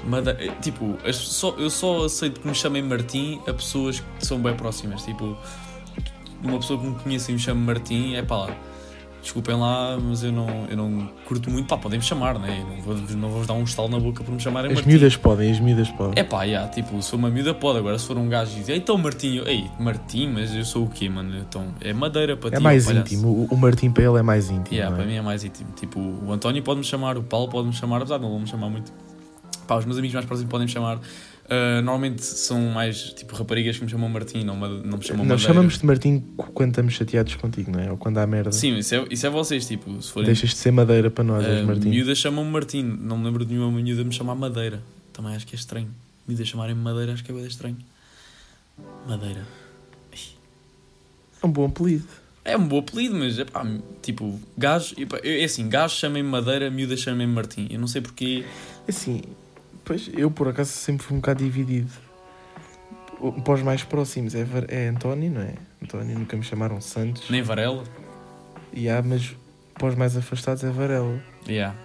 Madeira, 0.04 0.54
tipo 0.62 0.98
as- 1.06 1.16
só, 1.16 1.56
eu 1.58 1.70
só 1.70 2.06
aceito 2.06 2.42
que 2.42 2.48
me 2.48 2.56
chamem 2.56 2.82
Martim 2.82 3.40
a 3.48 3.54
pessoas 3.54 4.00
que 4.20 4.26
são 4.26 4.40
bem 4.40 4.56
próximas. 4.56 5.04
Tipo, 5.04 5.38
uma 6.48 6.60
pessoa 6.60 6.80
que 6.80 6.86
me 6.88 6.96
conhece 6.96 7.32
e 7.32 7.34
me 7.34 7.40
chama 7.40 7.62
Martim, 7.74 8.16
é 8.16 8.22
pá 8.22 8.38
lá. 8.38 8.56
Desculpem 9.22 9.56
lá, 9.56 9.98
mas 10.00 10.24
eu 10.24 10.32
não, 10.32 10.48
eu 10.70 10.78
não 10.78 11.10
curto 11.26 11.50
muito. 11.50 11.68
Pá, 11.68 11.76
podem 11.78 11.98
me 11.98 12.06
chamar, 12.06 12.38
né? 12.38 12.60
Eu 12.62 12.76
Não 12.76 12.82
vou, 12.84 13.18
não 13.18 13.30
vou 13.30 13.44
dar 13.44 13.54
um 13.54 13.64
estalo 13.64 13.90
na 13.90 14.00
boca 14.00 14.24
por 14.24 14.32
me 14.32 14.40
chamarem 14.40 14.70
As 14.70 14.76
Martim. 14.76 14.90
miúdas 14.90 15.18
podem, 15.18 15.52
as 15.52 15.60
miúdas 15.60 15.90
podem. 15.90 16.14
É 16.16 16.24
pá, 16.24 16.44
yeah, 16.44 16.70
tipo, 16.70 17.02
se 17.02 17.10
for 17.10 17.18
uma 17.18 17.32
miúda 17.32 17.52
pode, 17.52 17.80
agora 17.80 17.98
se 17.98 18.06
for 18.06 18.20
um 18.20 18.30
gajo 18.30 18.52
e 18.56 18.60
diz, 18.60 18.70
então 18.70 18.96
Martim, 19.00 19.38
eu, 19.38 19.48
ei, 19.48 19.68
Martim, 19.80 20.28
mas 20.28 20.54
eu 20.56 20.64
sou 20.64 20.84
o 20.84 20.90
quê, 20.90 21.10
mano? 21.10 21.36
Então, 21.40 21.74
é 21.82 21.92
madeira 21.92 22.38
para 22.38 22.52
ti. 22.52 22.58
É 22.58 22.60
mais 22.60 22.86
ó, 22.86 22.90
palhaço." 22.92 23.14
íntimo. 23.16 23.28
O, 23.30 23.56
o 23.56 23.58
Martim 23.58 23.90
para 23.90 24.04
ele 24.04 24.20
é 24.20 24.22
mais 24.22 24.52
íntimo. 24.52 24.76
Yeah, 24.76 24.94
é? 24.94 24.98
para 25.00 25.08
mim 25.08 25.16
é 25.16 25.22
mais 25.24 25.44
íntimo. 25.44 25.72
Tipo, 25.76 26.00
o 26.00 26.32
António 26.32 26.62
pode-me 26.62 26.86
chamar, 26.86 27.18
o 27.18 27.24
Paulo 27.24 27.50
pode-me 27.50 27.74
chamar, 27.74 27.98
apesar 27.98 28.20
de 28.20 28.24
não 28.26 28.40
me 28.40 28.46
chamar 28.46 28.70
muito. 28.70 28.94
Pá, 29.68 29.78
os 29.78 29.86
meus 29.86 29.98
amigos 29.98 30.14
mais 30.14 30.28
próximos 30.28 30.52
podem 30.52 30.68
me 30.68 30.72
chamar. 30.72 31.00
Ah, 31.48 31.80
normalmente 31.84 32.24
são 32.26 32.60
mais 32.72 33.14
tipo 33.14 33.36
raparigas 33.36 33.78
que 33.78 33.84
me 33.84 33.90
chamam 33.92 34.10
Martim, 34.10 34.44
não, 34.44 34.56
me- 34.56 34.82
não 34.84 34.98
me 34.98 35.04
chamam 35.06 35.24
Nós 35.26 35.42
Madeira. 35.42 35.54
chamamos 35.54 35.78
de 35.78 35.86
Martim 35.86 36.24
quando 36.56 36.70
estamos 36.70 36.94
chateados 36.94 37.36
contigo, 37.36 37.70
não 37.72 37.80
é? 37.80 37.92
Ou 37.92 37.98
quando 37.98 38.18
há 38.18 38.26
merda. 38.26 38.52
Sim, 38.52 38.78
isso 38.80 38.96
é, 38.96 39.06
isso 39.12 39.28
é 39.28 39.30
vocês, 39.30 39.68
tipo, 39.68 40.02
se 40.02 40.12
forem. 40.12 40.26
Deixas 40.26 40.50
de 40.50 40.56
ser 40.56 40.72
madeira 40.72 41.12
para 41.12 41.24
nós, 41.24 41.46
és 41.46 41.64
Martim. 41.66 41.90
miúdas 41.90 42.18
chamam-me 42.18 42.50
Martim, 42.52 42.82
não 42.82 43.18
me 43.20 43.26
lembro 43.26 43.46
de 43.46 43.54
nenhuma 43.54 43.72
miúda 43.80 44.04
me 44.04 44.12
chamar 44.12 44.34
Madeira. 44.34 44.82
Também 45.14 45.36
acho 45.36 45.46
que 45.46 45.56
é 45.56 45.60
estranho. 45.60 45.90
Miúdas 46.28 46.48
chamarem-me 46.48 46.82
Madeira, 46.82 47.14
acho 47.14 47.24
que 47.24 47.32
é 47.32 47.36
bem 47.36 47.46
estranho. 47.46 47.78
Madeira. 49.08 49.46
É 51.42 51.46
um 51.46 51.52
bom 51.52 51.66
apelido. 51.66 52.06
É 52.44 52.58
um 52.58 52.68
bom 52.68 52.80
apelido, 52.80 53.16
mas 53.16 53.38
é 53.40 53.46
pá, 53.46 53.66
tipo, 54.02 54.40
gajo, 54.58 54.96
é 55.24 55.44
assim, 55.44 55.68
gajo 55.70 55.96
chamem-me 55.96 56.28
Madeira, 56.30 56.70
miúdas 56.72 57.00
chamem-me 57.02 57.32
Martim. 57.34 57.68
Eu 57.70 57.80
não 57.80 57.88
sei 57.88 58.02
porquê. 58.02 58.44
Assim, 58.88 59.22
pois 59.86 60.10
eu 60.14 60.30
por 60.32 60.48
acaso 60.48 60.72
sempre 60.72 61.06
fui 61.06 61.16
um 61.16 61.20
bocado 61.20 61.44
dividido. 61.44 61.92
Para 63.44 63.54
os 63.54 63.62
mais 63.62 63.84
próximos 63.84 64.36
é, 64.36 64.44
Var- 64.44 64.66
é 64.68 64.88
António, 64.90 65.32
não 65.32 65.42
é? 65.42 65.54
António 65.82 66.20
nunca 66.20 66.36
me 66.36 66.44
chamaram 66.44 66.82
Santos. 66.82 67.30
Nem 67.30 67.42
Varela. 67.42 67.84
E 68.74 68.90
há, 68.90 69.02
mas 69.02 69.36
para 69.76 69.88
os 69.88 69.96
mais 69.96 70.18
afastados 70.18 70.64
é 70.64 70.70
Varela. 70.70 71.22
Yeah. 71.48 71.76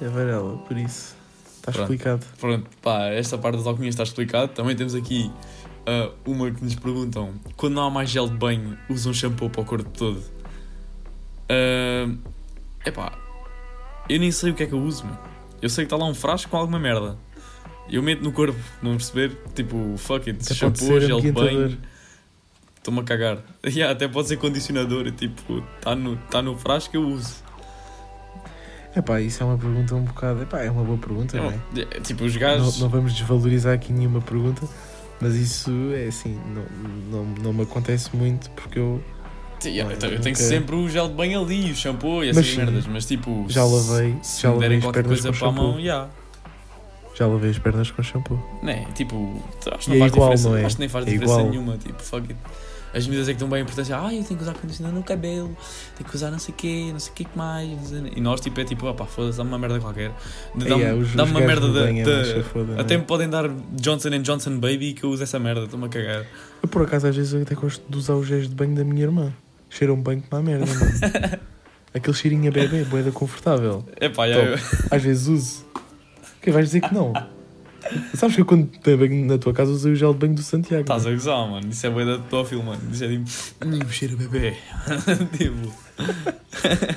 É 0.00 0.08
Varela, 0.08 0.56
por 0.58 0.76
isso. 0.78 1.14
Está 1.56 1.70
Pronto. 1.72 1.82
explicado. 1.92 2.26
Pronto, 2.40 2.70
pá, 2.82 3.04
esta 3.08 3.36
parte 3.38 3.56
das 3.58 3.66
alcunhas 3.66 3.94
está 3.94 4.02
explicado. 4.02 4.52
Também 4.52 4.74
temos 4.74 4.94
aqui 4.94 5.30
ah, 5.86 6.10
uma 6.26 6.50
que 6.50 6.62
nos 6.64 6.74
perguntam: 6.74 7.34
quando 7.56 7.74
não 7.74 7.84
há 7.86 7.90
mais 7.90 8.08
gel 8.10 8.28
de 8.28 8.36
banho, 8.36 8.76
usam 8.88 9.12
shampoo 9.12 9.50
para 9.50 9.60
o 9.60 9.64
corpo 9.64 9.90
todo? 9.90 10.22
É 11.48 12.06
epá, 12.86 13.12
eu 14.08 14.18
nem 14.18 14.30
sei 14.30 14.50
o 14.50 14.54
que 14.54 14.62
é 14.62 14.66
que 14.66 14.72
eu 14.74 14.80
uso, 14.80 15.06
meu. 15.06 15.16
Eu 15.64 15.70
sei 15.70 15.86
que 15.86 15.94
está 15.94 15.96
lá 15.96 16.06
um 16.06 16.12
frasco 16.14 16.50
com 16.50 16.58
alguma 16.58 16.78
merda. 16.78 17.16
Eu 17.90 18.02
meto 18.02 18.22
no 18.22 18.30
corpo, 18.32 18.58
não 18.82 18.98
perceber? 18.98 19.34
Tipo, 19.54 19.94
fuck 19.96 20.28
it, 20.28 20.44
Até 20.44 20.52
shampoo, 20.52 21.00
gel 21.00 21.22
de 21.22 21.32
banho. 21.32 21.78
Estou-me 22.76 23.00
a 23.00 23.02
cagar. 23.02 23.38
Yeah, 23.64 23.90
até 23.90 24.06
pode 24.06 24.28
ser 24.28 24.36
condicionador. 24.36 25.10
Tipo, 25.12 25.64
está 25.78 25.96
no, 25.96 26.18
tá 26.30 26.42
no 26.42 26.54
frasco, 26.54 26.94
eu 26.94 27.08
uso. 27.08 27.36
Epá, 28.94 29.22
isso 29.22 29.42
é 29.42 29.46
uma 29.46 29.56
pergunta 29.56 29.94
um 29.94 30.04
bocado. 30.04 30.42
Epá, 30.42 30.60
é 30.60 30.70
uma 30.70 30.84
boa 30.84 30.98
pergunta, 30.98 31.38
não 31.38 31.50
é? 31.50 31.58
É, 31.78 32.00
Tipo, 32.00 32.24
os 32.24 32.34
Não, 32.34 32.40
gajos. 32.42 32.78
não 32.78 32.90
vamos 32.90 33.14
desvalorizar 33.14 33.72
aqui 33.72 33.90
nenhuma 33.90 34.20
pergunta, 34.20 34.68
mas 35.18 35.34
isso 35.34 35.70
é 35.94 36.08
assim, 36.08 36.38
não, 36.54 37.24
não, 37.24 37.34
não 37.42 37.52
me 37.54 37.62
acontece 37.62 38.14
muito 38.14 38.50
porque 38.50 38.78
eu 38.78 39.02
Yeah, 39.68 39.92
eu, 39.94 39.98
tenho- 39.98 40.18
nunca- 40.18 40.34
sempre 40.34 40.76
o 40.76 40.88
gel 40.88 41.08
de 41.08 41.14
banho 41.14 41.40
ali, 41.42 41.70
o 41.70 41.74
shampoo 41.76 42.22
e 42.24 42.28
Mas 42.28 42.38
essas 42.38 42.50
sim, 42.50 42.56
merdas, 42.58 42.86
mas 42.86 43.06
tipo. 43.06 43.46
já 43.48 43.64
lavei- 43.64 44.16
Se 44.22 44.42
já 44.42 44.50
me 44.50 44.58
derem 44.58 44.60
lavei 44.60 44.76
as 44.78 44.84
qualquer 44.84 45.04
coisa 45.04 45.32
para 45.32 45.48
a 45.48 45.52
mão, 45.52 45.80
já. 45.80 46.08
Já 47.16 47.26
lavei 47.28 47.50
as 47.50 47.58
pernas 47.58 47.90
com 47.90 48.02
shampoo. 48.02 48.40
Né? 48.62 48.86
Tipo, 48.94 49.40
acho 49.72 49.78
que 49.84 49.90
não 49.90 49.96
é 49.96 49.98
faz 50.00 50.12
igual, 50.12 50.28
diferença. 50.30 50.48
não 50.48 50.56
é? 50.56 50.64
Acho 50.64 50.74
que 50.76 50.80
nem 50.80 50.88
faz 50.88 51.06
É 51.06 51.10
diferença 51.10 51.34
igual. 51.34 51.50
nenhuma. 51.50 51.76
Tipo, 51.78 52.02
fuck 52.02 52.26
it. 52.28 52.36
As 52.92 53.06
medidas 53.08 53.28
é 53.28 53.32
que 53.34 53.40
dão 53.40 53.48
bem 53.48 53.58
a 53.58 53.62
importância. 53.62 53.96
Ah, 53.98 54.14
eu 54.14 54.22
tenho 54.22 54.36
que 54.38 54.42
usar 54.44 54.54
condicionador 54.54 54.96
no 55.00 55.04
cabelo, 55.04 55.56
tenho 55.96 56.08
que 56.08 56.14
usar 56.14 56.30
não 56.30 56.38
sei 56.38 56.54
o 56.54 56.56
quê, 56.56 56.90
não 56.92 57.00
sei 57.00 57.10
o 57.12 57.14
quê 57.16 57.24
que 57.24 57.36
mais. 57.36 57.90
E 58.14 58.20
nós, 58.20 58.40
tipo, 58.40 58.60
é 58.60 58.64
tipo, 58.64 58.86
opá, 58.88 59.04
foda-se, 59.04 59.36
dá-me 59.38 59.50
uma 59.50 59.58
merda 59.58 59.80
qualquer. 59.80 60.12
Dá-me 60.54 60.82
é, 60.84 60.92
os 60.94 61.12
uma 61.14 61.26
merda 61.40 61.66
banho 61.68 62.02
é 62.02 62.04
da- 62.04 62.12
mais 62.16 62.28
chafoda, 62.28 62.64
não 62.72 62.78
é? 62.78 62.80
até 62.80 62.96
me 62.96 63.02
podem 63.04 63.28
dar 63.28 63.48
Johnson 63.72 64.10
Johnson 64.22 64.58
Baby 64.60 64.92
que 64.92 65.02
eu 65.04 65.10
uso 65.10 65.24
essa 65.24 65.40
merda, 65.40 65.64
estou-me 65.64 65.86
a 65.86 65.88
cagar. 65.88 66.24
Eu, 66.62 66.68
por 66.68 66.82
acaso, 66.82 67.08
às 67.08 67.16
vezes 67.16 67.32
eu 67.32 67.42
até 67.42 67.56
gosto 67.56 67.82
de 67.88 67.98
usar 67.98 68.14
os 68.14 68.28
géis 68.28 68.48
de 68.48 68.54
banho 68.54 68.76
da 68.76 68.84
minha 68.84 69.02
irmã. 69.02 69.32
Cheiram 69.76 70.00
bem 70.00 70.20
como 70.20 70.40
a 70.40 70.42
merda, 70.44 70.66
mano. 70.66 71.38
Aquele 71.92 72.16
cheirinho 72.16 72.48
a 72.48 72.52
bebê, 72.52 72.84
boeda 72.84 73.10
confortável. 73.12 73.84
Epá, 74.00 74.28
Então, 74.28 74.42
já, 74.44 74.48
eu- 74.50 74.58
Às 74.90 75.02
vezes 75.02 75.26
uso. 75.28 75.64
Quem 76.42 76.52
vais 76.52 76.66
dizer 76.66 76.80
que 76.80 76.92
não? 76.94 77.12
Sabes 78.14 78.34
que 78.34 78.40
eu 78.42 78.46
quando 78.46 78.66
tenho 78.78 78.98
banho 78.98 79.26
na 79.26 79.36
tua 79.38 79.52
casa 79.52 79.70
usei 79.70 79.92
o 79.92 79.96
gel 79.96 80.12
de 80.12 80.18
banho 80.20 80.34
do 80.34 80.42
Santiago. 80.42 80.82
estás 80.82 81.06
a 81.06 81.10
gozar, 81.12 81.48
mano. 81.48 81.68
Isso 81.70 81.86
é 81.86 81.90
boa 81.90 82.04
da 82.04 82.18
pedófilo, 82.18 82.62
mano. 82.64 82.80
Isso 82.90 83.04
é 83.04 83.08
tipo. 83.08 83.24
Hum, 83.64 83.88
cheiro 83.90 84.14
a 84.14 84.16
bebê. 84.16 84.56
tipo. 85.36 85.72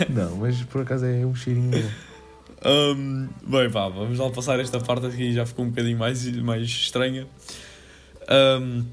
Não, 0.10 0.38
mas 0.38 0.62
por 0.64 0.82
acaso 0.82 1.06
é 1.06 1.26
um 1.26 1.36
cheirinho 1.36 1.70
bom. 1.72 1.90
Hum, 2.66 3.28
bem, 3.48 3.70
pá, 3.70 3.88
vamos 3.90 4.18
lá 4.18 4.30
passar 4.32 4.60
esta 4.60 4.80
parte 4.80 5.06
aqui 5.06 5.32
já 5.34 5.46
ficou 5.46 5.66
um 5.66 5.70
bocadinho 5.70 5.98
mais, 5.98 6.26
mais 6.38 6.64
estranha. 6.64 7.28
Hum, 8.62 8.84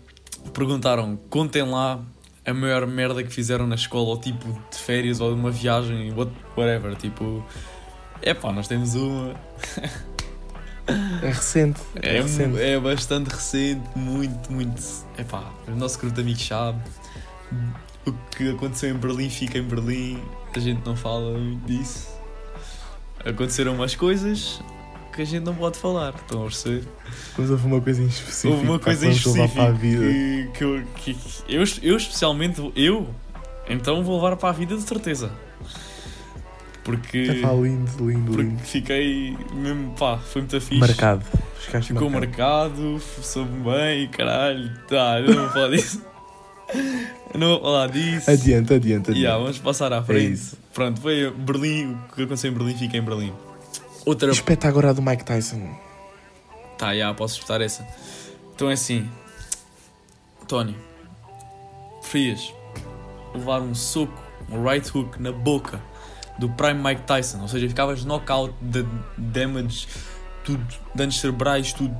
perguntaram, 0.52 1.16
contem 1.30 1.62
lá 1.62 2.04
a 2.46 2.52
maior 2.54 2.86
merda 2.86 3.22
que 3.22 3.30
fizeram 3.30 3.66
na 3.66 3.74
escola, 3.74 4.08
ou 4.10 4.18
tipo 4.18 4.46
de 4.70 4.76
férias, 4.78 5.20
ou 5.20 5.32
de 5.34 5.40
uma 5.40 5.50
viagem, 5.50 6.12
what- 6.12 6.32
whatever. 6.56 6.94
Tipo, 6.96 7.44
é 8.22 8.34
pá, 8.34 8.52
nós 8.52 8.68
temos 8.68 8.94
uma. 8.94 9.34
É 11.22 11.28
recente. 11.28 11.80
É, 12.02 12.18
É, 12.18 12.20
recente. 12.22 12.60
é 12.60 12.78
bastante 12.78 13.28
recente, 13.30 13.82
muito, 13.96 14.52
muito. 14.52 14.82
É 15.16 15.24
pá, 15.24 15.50
o 15.66 15.70
nosso 15.72 15.98
grupo 15.98 16.14
de 16.14 16.20
amigos 16.20 16.46
sabe. 16.46 16.78
O 18.06 18.12
que 18.36 18.50
aconteceu 18.50 18.90
em 18.90 18.98
Berlim 18.98 19.30
fica 19.30 19.56
em 19.56 19.62
Berlim, 19.62 20.22
a 20.54 20.58
gente 20.58 20.84
não 20.84 20.94
fala 20.94 21.38
muito 21.38 21.64
disso. 21.66 22.08
Aconteceram 23.24 23.74
umas 23.74 23.94
coisas 23.94 24.60
que 25.14 25.22
a 25.22 25.24
gente 25.24 25.44
não 25.44 25.54
pode 25.54 25.78
falar, 25.78 26.14
estão 26.14 26.40
a 26.42 26.44
perceber? 26.44 26.84
Mas 27.38 27.50
houve 27.50 27.66
uma 27.66 27.80
coisa 27.80 28.02
em 28.02 28.06
específico. 28.06 28.54
Houve 28.54 28.66
uma 28.68 28.78
coisa 28.78 29.06
em 29.06 29.10
específico 29.10 29.54
para 29.54 29.64
a 29.68 29.70
vida. 29.72 30.04
que, 30.04 30.48
que 30.58 30.64
eu, 30.64 30.82
que 30.96 31.16
eu, 31.48 31.64
eu 31.82 31.96
especialmente, 31.96 32.72
eu, 32.76 33.08
então 33.68 34.02
vou 34.04 34.16
levar 34.22 34.36
para 34.36 34.48
a 34.48 34.52
vida 34.52 34.76
de 34.76 34.82
certeza. 34.82 35.30
Porque, 36.82 37.26
É 37.30 37.40
pá, 37.40 37.50
lindo, 37.52 37.90
lindo, 38.10 38.26
porque 38.32 38.42
lindo. 38.42 38.60
fiquei 38.62 39.36
mesmo, 39.54 39.92
pá, 39.98 40.18
foi 40.18 40.42
muito 40.42 40.60
fixe. 40.60 40.78
Marcado. 40.80 41.24
Ficaste 41.58 41.88
Ficou 41.94 42.10
marcado. 42.10 42.72
marcado, 42.82 43.00
soube 43.22 43.50
bem, 43.70 44.06
caralho. 44.08 44.70
Tá, 44.86 45.18
eu 45.20 45.34
não 45.34 45.42
vou 45.44 45.50
falar 45.50 45.68
disso. 45.70 46.02
Eu 47.32 47.40
não 47.40 47.48
vou 47.48 47.60
falar 47.62 47.86
disso. 47.88 48.30
Adiante, 48.30 48.74
adiante, 48.74 49.10
adiante. 49.10 49.18
Yeah, 49.18 49.38
vamos 49.42 49.58
passar 49.58 49.92
à 49.94 49.96
É 49.96 50.02
frente. 50.02 50.32
isso. 50.34 50.58
Pronto, 50.74 51.00
foi 51.00 51.30
Berlim, 51.30 51.92
o 52.10 52.14
que 52.14 52.22
aconteceu 52.24 52.50
em 52.50 52.54
Berlim 52.54 52.76
fica 52.76 52.98
em 52.98 53.02
Berlim. 53.02 53.32
Outra. 54.04 54.30
Espeta 54.30 54.68
agora 54.68 54.90
a 54.90 54.92
do 54.92 55.02
Mike 55.02 55.24
Tyson. 55.24 55.60
Tá, 56.76 56.94
já, 56.94 57.12
posso 57.14 57.34
espetar 57.34 57.60
essa. 57.62 57.86
Então 58.54 58.70
é 58.70 58.74
assim. 58.74 59.08
Tony, 60.46 60.76
preferias 62.00 62.52
levar 63.34 63.60
um 63.60 63.74
soco, 63.74 64.22
um 64.50 64.62
right 64.62 64.88
hook 64.96 65.20
na 65.20 65.32
boca 65.32 65.80
do 66.38 66.48
Prime 66.50 66.82
Mike 66.82 67.02
Tyson, 67.02 67.40
ou 67.40 67.48
seja, 67.48 67.68
ficavas 67.68 68.04
knockout, 68.04 68.54
de 68.60 68.84
damage, 69.16 69.88
tudo, 70.44 70.64
danos 70.94 71.18
cerebrais, 71.20 71.72
tudo. 71.72 71.96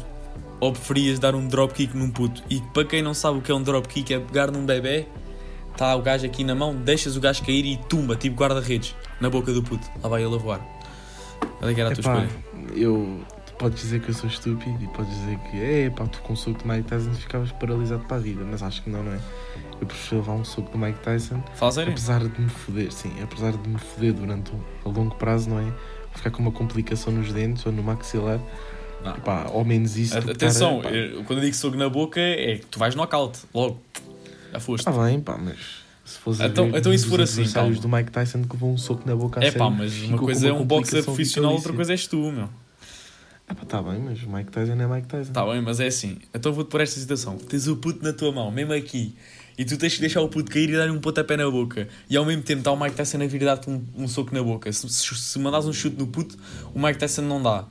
Ou 0.61 0.73
preferias 0.73 1.19
dar 1.19 1.35
um 1.35 1.47
dropkick 1.47 1.97
num 1.97 2.11
puto? 2.11 2.43
E 2.49 2.61
para 2.73 2.85
quem 2.85 3.03
não 3.03 3.15
sabe 3.15 3.39
o 3.39 3.43
que 3.43 3.51
é 3.51 3.55
um 3.55 3.63
dropkick, 3.63 4.13
é 4.13 4.19
pegar 4.19 4.51
num 4.51 4.65
bebê, 4.65 5.07
está 5.73 5.95
o 5.95 6.03
gajo 6.03 6.27
aqui 6.27 6.45
na 6.45 6.55
mão, 6.55 6.75
deixas 6.75 7.17
o 7.17 7.21
gajo 7.21 7.45
cair 7.45 7.65
e 7.65 7.77
tumba, 7.77 8.17
tipo 8.17 8.37
guarda-redes, 8.37 8.95
na 9.21 9.29
boca 9.29 9.53
do 9.53 9.63
puto. 9.63 9.87
Lá 10.03 10.09
vai 10.09 10.23
ele 10.23 10.35
a 10.35 10.39
voar. 10.39 10.74
Qual 11.65 11.71
é 11.71 11.75
que 11.75 11.81
era 11.81 11.91
a 11.91 11.95
tua 11.95 12.01
Epá, 12.03 12.25
escolha? 12.25 12.77
eu. 12.77 13.21
Tu 13.47 13.53
podes 13.55 13.81
dizer 13.81 14.01
que 14.01 14.09
eu 14.11 14.15
sou 14.15 14.29
estúpido 14.29 14.83
e 14.83 14.89
podes 14.89 15.11
dizer 15.15 15.39
que 15.51 15.63
é 15.63 15.89
pá, 15.89 16.07
tu 16.07 16.21
com 16.23 16.33
o 16.33 16.37
soco 16.37 16.59
de 16.63 16.69
Mike 16.69 16.89
Tyson 16.89 17.13
ficavas 17.15 17.53
paralisado 17.53 18.05
para 18.05 18.17
a 18.17 18.21
vida, 18.21 18.45
mas 18.45 18.63
acho 18.65 18.83
que 18.83 18.91
não, 18.91 19.03
não 19.03 19.13
é? 19.13 19.19
Eu 19.81 19.87
prefiro 19.87 20.21
levar 20.21 20.33
um 20.33 20.45
soco 20.45 20.71
do 20.73 20.77
Mike 20.79 20.99
Tyson, 20.99 21.41
Fala 21.55 21.71
sério? 21.73 21.93
apesar 21.93 22.27
de 22.27 22.41
me 22.41 22.49
foder, 22.49 22.93
sim, 22.93 23.13
apesar 23.23 23.53
de 23.53 23.69
me 23.69 23.79
foder 23.79 24.13
durante 24.13 24.51
um, 24.53 24.61
a 24.85 24.89
longo 24.89 25.15
prazo, 25.15 25.49
não 25.51 25.61
é? 25.61 25.73
Ficar 26.17 26.31
com 26.33 26.43
uma 26.43 26.51
complicação 26.53 27.13
nos 27.13 27.33
dentes 27.33 27.65
ou 27.65 27.71
no 27.73 27.83
maxilar, 27.83 28.41
Não. 29.05 29.15
pá, 29.21 29.45
ao 29.45 29.65
menos 29.65 29.97
isso. 29.97 30.21
do 30.21 30.33
Atenção, 30.33 30.83
eu- 30.83 31.23
quando 31.25 31.39
eu 31.39 31.45
digo 31.45 31.55
soco 31.57 31.77
na 31.77 31.89
boca 31.89 32.21
é 32.21 32.57
que 32.59 32.67
tu 32.67 32.79
vais 32.79 32.95
knockout, 32.97 33.39
logo. 33.55 33.81
Já 34.53 34.59
foste. 34.61 34.87
Está 34.89 35.01
bem, 35.05 35.21
pá, 35.21 35.39
mas 35.39 35.84
se 36.05 36.19
fosse 36.19 36.43
Então- 36.45 36.71
ver 36.71 36.79
então 36.79 36.93
os 36.93 37.05
for 37.05 37.21
assim, 37.21 37.45
calma. 37.49 37.75
do 37.77 37.89
Mike 37.89 38.11
Tyson 38.11 38.43
que 38.43 38.53
levou 38.53 38.73
um 38.73 38.79
soco 38.79 39.03
na 39.07 39.17
boca 39.17 39.43
É 39.45 39.51
pá, 39.51 39.71
mas 39.71 40.03
uma 40.03 40.19
com 40.19 40.25
coisa 40.27 40.49
é 40.49 40.53
um 40.53 40.65
boxer 40.65 41.03
profissional, 41.05 41.53
outra 41.55 41.73
coisa 41.73 41.93
és 41.93 42.07
tu, 42.07 42.31
meu. 42.31 42.49
Ah, 43.47 43.55
pá, 43.55 43.65
tá 43.67 43.83
bem, 43.83 43.99
mas 44.01 44.23
o 44.23 44.29
Mike 44.31 44.51
Tyson 44.51 44.73
é 44.73 44.87
Mike 44.87 45.07
Tyson. 45.09 45.33
Tá 45.33 45.45
bem, 45.45 45.61
mas 45.61 45.79
é 45.81 45.87
assim. 45.87 46.19
Então 46.35 46.53
vou-te 46.53 46.69
pôr 46.69 46.81
esta 46.81 46.99
situação. 46.99 47.37
Tens 47.37 47.67
o 47.69 47.77
puto 47.77 48.03
na 48.03 48.13
tua 48.13 48.33
mão, 48.33 48.51
mesmo 48.51 48.73
aqui, 48.73 49.15
e 49.59 49.65
tu 49.67 49.77
tens 49.77 49.95
que 49.95 50.01
deixar 50.01 50.23
o 50.23 50.29
puto 50.29 50.51
cair 50.51 50.71
e 50.71 50.77
dar-lhe 50.77 50.91
um 50.93 50.99
pontapé 51.01 51.37
na 51.37 51.51
boca. 51.51 51.87
E 52.09 52.17
ao 52.17 52.25
mesmo 52.25 52.43
tempo 52.43 52.61
está 52.61 52.73
o 52.73 52.81
Mike 52.81 52.97
Tyson 52.97 53.23
a 53.23 53.27
vir 53.27 53.45
dar-te 53.45 53.69
um, 53.69 53.85
um 53.97 54.09
soco 54.09 54.35
na 54.35 54.43
boca. 54.43 54.73
Se, 54.73 54.89
se, 54.89 55.15
se 55.15 55.39
mandares 55.39 55.67
um 55.67 55.73
chute 55.73 55.97
no 55.99 56.07
puto, 56.07 56.37
o 56.75 56.79
Mike 56.81 56.99
Tyson 56.99 57.23
não 57.23 57.43
dá. 57.43 57.65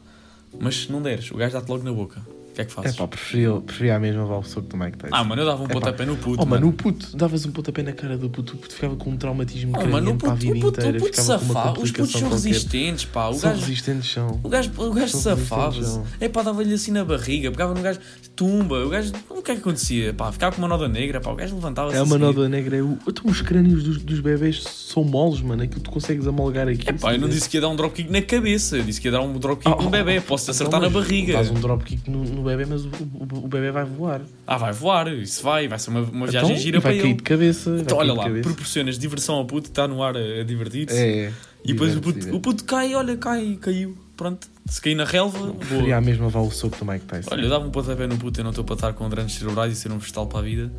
Mas 0.60 0.76
se 0.84 0.92
não 0.92 1.02
deres, 1.02 1.32
o 1.32 1.36
gajo 1.38 1.54
dá-te 1.54 1.68
logo 1.70 1.84
na 1.84 1.92
boca. 1.92 2.22
O 2.54 2.56
que 2.56 2.62
é 2.62 2.66
que 2.66 2.72
É 2.72 2.76
fazes? 2.76 2.96
pá, 2.96 3.08
preferia, 3.08 3.52
preferia 3.62 3.96
a 3.96 4.00
mesma 4.00 4.24
o 4.38 4.44
soco 4.44 4.68
do 4.68 4.78
Mike 4.78 4.96
Tyson. 5.00 5.16
ah, 5.16 5.24
mano, 5.24 5.42
eu 5.42 5.46
dava 5.48 5.62
um 5.64 5.66
Epá. 5.66 5.74
pontapé 5.74 6.06
no 6.06 6.16
puto. 6.16 6.44
Oh, 6.44 6.46
mano, 6.46 6.68
o 6.68 6.72
puto, 6.74 7.18
davas 7.18 7.46
um 7.48 7.52
pontapé 7.52 7.82
na 7.82 7.92
cara 7.94 8.16
do 8.16 8.30
puto, 8.30 8.54
o 8.54 8.58
puto 8.58 8.76
ficava 8.76 8.96
com 8.96 9.10
um 9.10 9.18
traumatismo 9.18 9.74
Oh, 9.76 9.88
mano, 9.88 10.12
o 10.12 10.16
para 10.16 10.30
a 10.30 10.32
puto, 10.34 10.42
vida 10.44 10.58
o 10.58 10.62
puto, 10.62 10.80
inteira, 10.80 10.98
o 11.00 11.02
puto 11.02 11.20
safava. 11.22 11.80
Os 11.82 11.92
putos 11.92 12.12
são 12.12 12.22
qualquer. 12.22 12.36
resistentes, 12.36 13.06
pá. 13.06 13.30
O 13.30 13.34
São 13.34 13.50
gajo, 13.50 13.62
resistentes, 13.62 14.12
são. 14.12 14.40
O 14.44 14.50
gajo, 14.50 14.72
o 14.78 14.94
gajo 14.94 15.18
safava-se. 15.18 15.80
resistentes, 15.80 16.14
É 16.22 16.30
pá, 16.30 16.44
dava-lhe 16.44 16.74
assim 16.76 16.92
na 16.92 17.04
barriga, 17.04 17.50
pegava 17.50 17.74
no 17.74 17.82
gajo, 17.82 18.00
tumba. 18.36 18.86
O 18.86 18.90
gajo, 18.90 19.12
o 19.30 19.42
que 19.42 19.52
é 19.52 19.56
que 19.56 19.62
acontecia? 19.62 20.14
Pá, 20.14 20.32
ficava 20.32 20.56
com 20.56 20.62
uma 20.62 20.68
noda 20.68 20.88
negra, 20.88 21.20
pá, 21.20 21.32
o 21.32 21.36
gajo 21.36 21.56
levantava-se. 21.56 21.98
É 21.98 22.02
uma 22.04 22.08
seguir. 22.12 22.22
nódoa 22.24 22.48
negra. 22.48 22.78
é 22.78 22.82
o- 22.84 23.00
Então, 23.08 23.30
os 23.32 23.42
crânios 23.42 23.84
dos, 23.84 23.98
dos 23.98 24.20
bebés 24.20 24.62
são 24.64 25.04
moles, 25.04 25.42
mano. 25.42 25.64
Aquilo 25.64 25.82
tu 25.82 25.90
consegues 25.90 26.28
amolgar 26.28 26.68
aqui. 26.68 26.88
É 26.88 26.94
pá, 26.94 27.14
eu 27.16 27.20
não 27.20 27.28
disse 27.28 27.50
que 27.50 27.58
ia 27.58 27.62
dar 27.62 27.70
um 27.70 27.76
dropkick 27.76 28.12
na 28.12 28.22
cabeça, 28.22 28.78
eu 28.78 28.84
disse 28.84 29.02
que 29.02 29.08
ia 29.08 29.12
dar 29.12 29.22
um 29.22 29.34
dropkick 29.40 29.82
no 29.84 29.90
bebê. 29.90 30.22
Posso-te 30.22 30.52
acertar 30.52 30.80
na 30.80 30.90
barriga. 30.90 31.34
Dás 31.34 31.50
um 31.50 31.56
dropkick 31.56 32.10
no, 32.10 32.24
no 32.44 32.50
bebê, 32.50 32.66
mas 32.70 32.86
o, 32.86 32.90
o, 32.90 33.46
o 33.46 33.48
bebê 33.48 33.72
vai 33.72 33.86
voar. 33.86 34.22
Ah, 34.46 34.58
vai 34.58 34.74
voar, 34.74 35.08
isso 35.14 35.42
vai, 35.42 35.68
vai 35.68 35.80
ser 35.80 35.90
uma, 35.90 36.02
uma 36.02 36.28
viagem 36.28 36.52
Então, 36.52 36.62
gira 36.62 36.78
e 36.78 36.82
para 36.82 36.92
vai 36.92 37.00
cair 37.00 37.10
ele. 37.10 37.18
de 37.18 37.24
cabeça. 37.24 37.72
vai 37.72 37.82
Então, 37.82 37.98
olha 37.98 38.14
lá, 38.14 38.24
cabeça. 38.26 38.44
proporcionas 38.44 39.00
diversão 39.00 39.36
ao 39.36 39.46
puto, 39.46 39.70
está 39.70 39.88
no 39.88 40.04
ar 40.04 40.16
a, 40.16 40.20
a 40.20 40.44
divertir-se. 40.44 40.96
É, 40.96 41.32
e 41.64 41.68
depois 41.74 41.96
o 41.96 42.02
puto, 42.02 42.36
o 42.36 42.40
puto 42.40 42.64
cai, 42.66 42.94
olha, 42.94 43.16
cai, 43.18 43.58
caiu. 43.60 43.98
Pronto, 44.16 44.48
se 44.68 44.80
cair 44.80 44.94
na 44.96 45.06
relva, 45.06 45.40
boa. 45.70 45.98
a 45.98 46.02
mesma 46.02 46.26
levar 46.26 46.42
o 46.42 46.52
soco 46.52 46.78
do 46.78 46.86
Mike 46.86 47.06
Tyson. 47.06 47.30
Olha, 47.32 47.42
eu 47.42 47.50
dava 47.50 47.66
um 47.66 47.72
pontapé 47.72 48.06
no 48.06 48.18
puto, 48.18 48.40
eu 48.40 48.44
não 48.44 48.52
estou 48.52 48.64
para 48.64 48.76
estar 48.76 48.94
com 48.94 49.10
dranos 49.10 49.34
cerebrais 49.34 49.74
e 49.74 49.76
ser 49.76 49.92
um 49.92 49.98
vegetal 49.98 50.28
para 50.28 50.40
a 50.40 50.44
vida. 50.44 50.72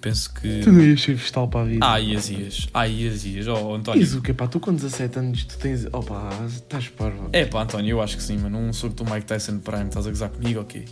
Penso 0.00 0.32
que. 0.34 0.60
Tu 0.60 0.70
não 0.72 0.80
ias 0.82 1.00
ser 1.00 1.14
vegetal 1.14 1.48
para 1.48 1.60
a 1.60 1.64
vida. 1.64 1.86
Ah, 1.86 2.00
ias, 2.00 2.30
ias. 2.30 2.68
Ah, 2.72 2.86
ias, 2.86 3.24
ias. 3.24 3.46
Oh, 3.48 3.74
António. 3.74 4.02
Isso 4.02 4.18
o 4.18 4.22
que 4.22 4.32
pá? 4.32 4.46
Tu 4.46 4.60
com 4.60 4.72
17 4.72 5.18
anos 5.18 5.44
tu 5.44 5.58
tens. 5.58 5.86
Opa, 5.92 6.30
estás 6.46 6.88
parvo. 6.88 7.28
É 7.32 7.44
pá, 7.44 7.62
António, 7.62 7.90
eu 7.96 8.02
acho 8.02 8.16
que 8.16 8.22
sim, 8.22 8.38
mano. 8.38 8.58
Um 8.58 8.72
soco 8.72 8.94
do 8.94 9.04
Mike 9.04 9.26
Tyson 9.26 9.58
Prime, 9.58 9.86
estás 9.86 10.06
a 10.06 10.10
gozar 10.10 10.30
comigo, 10.30 10.60
ok? 10.60 10.84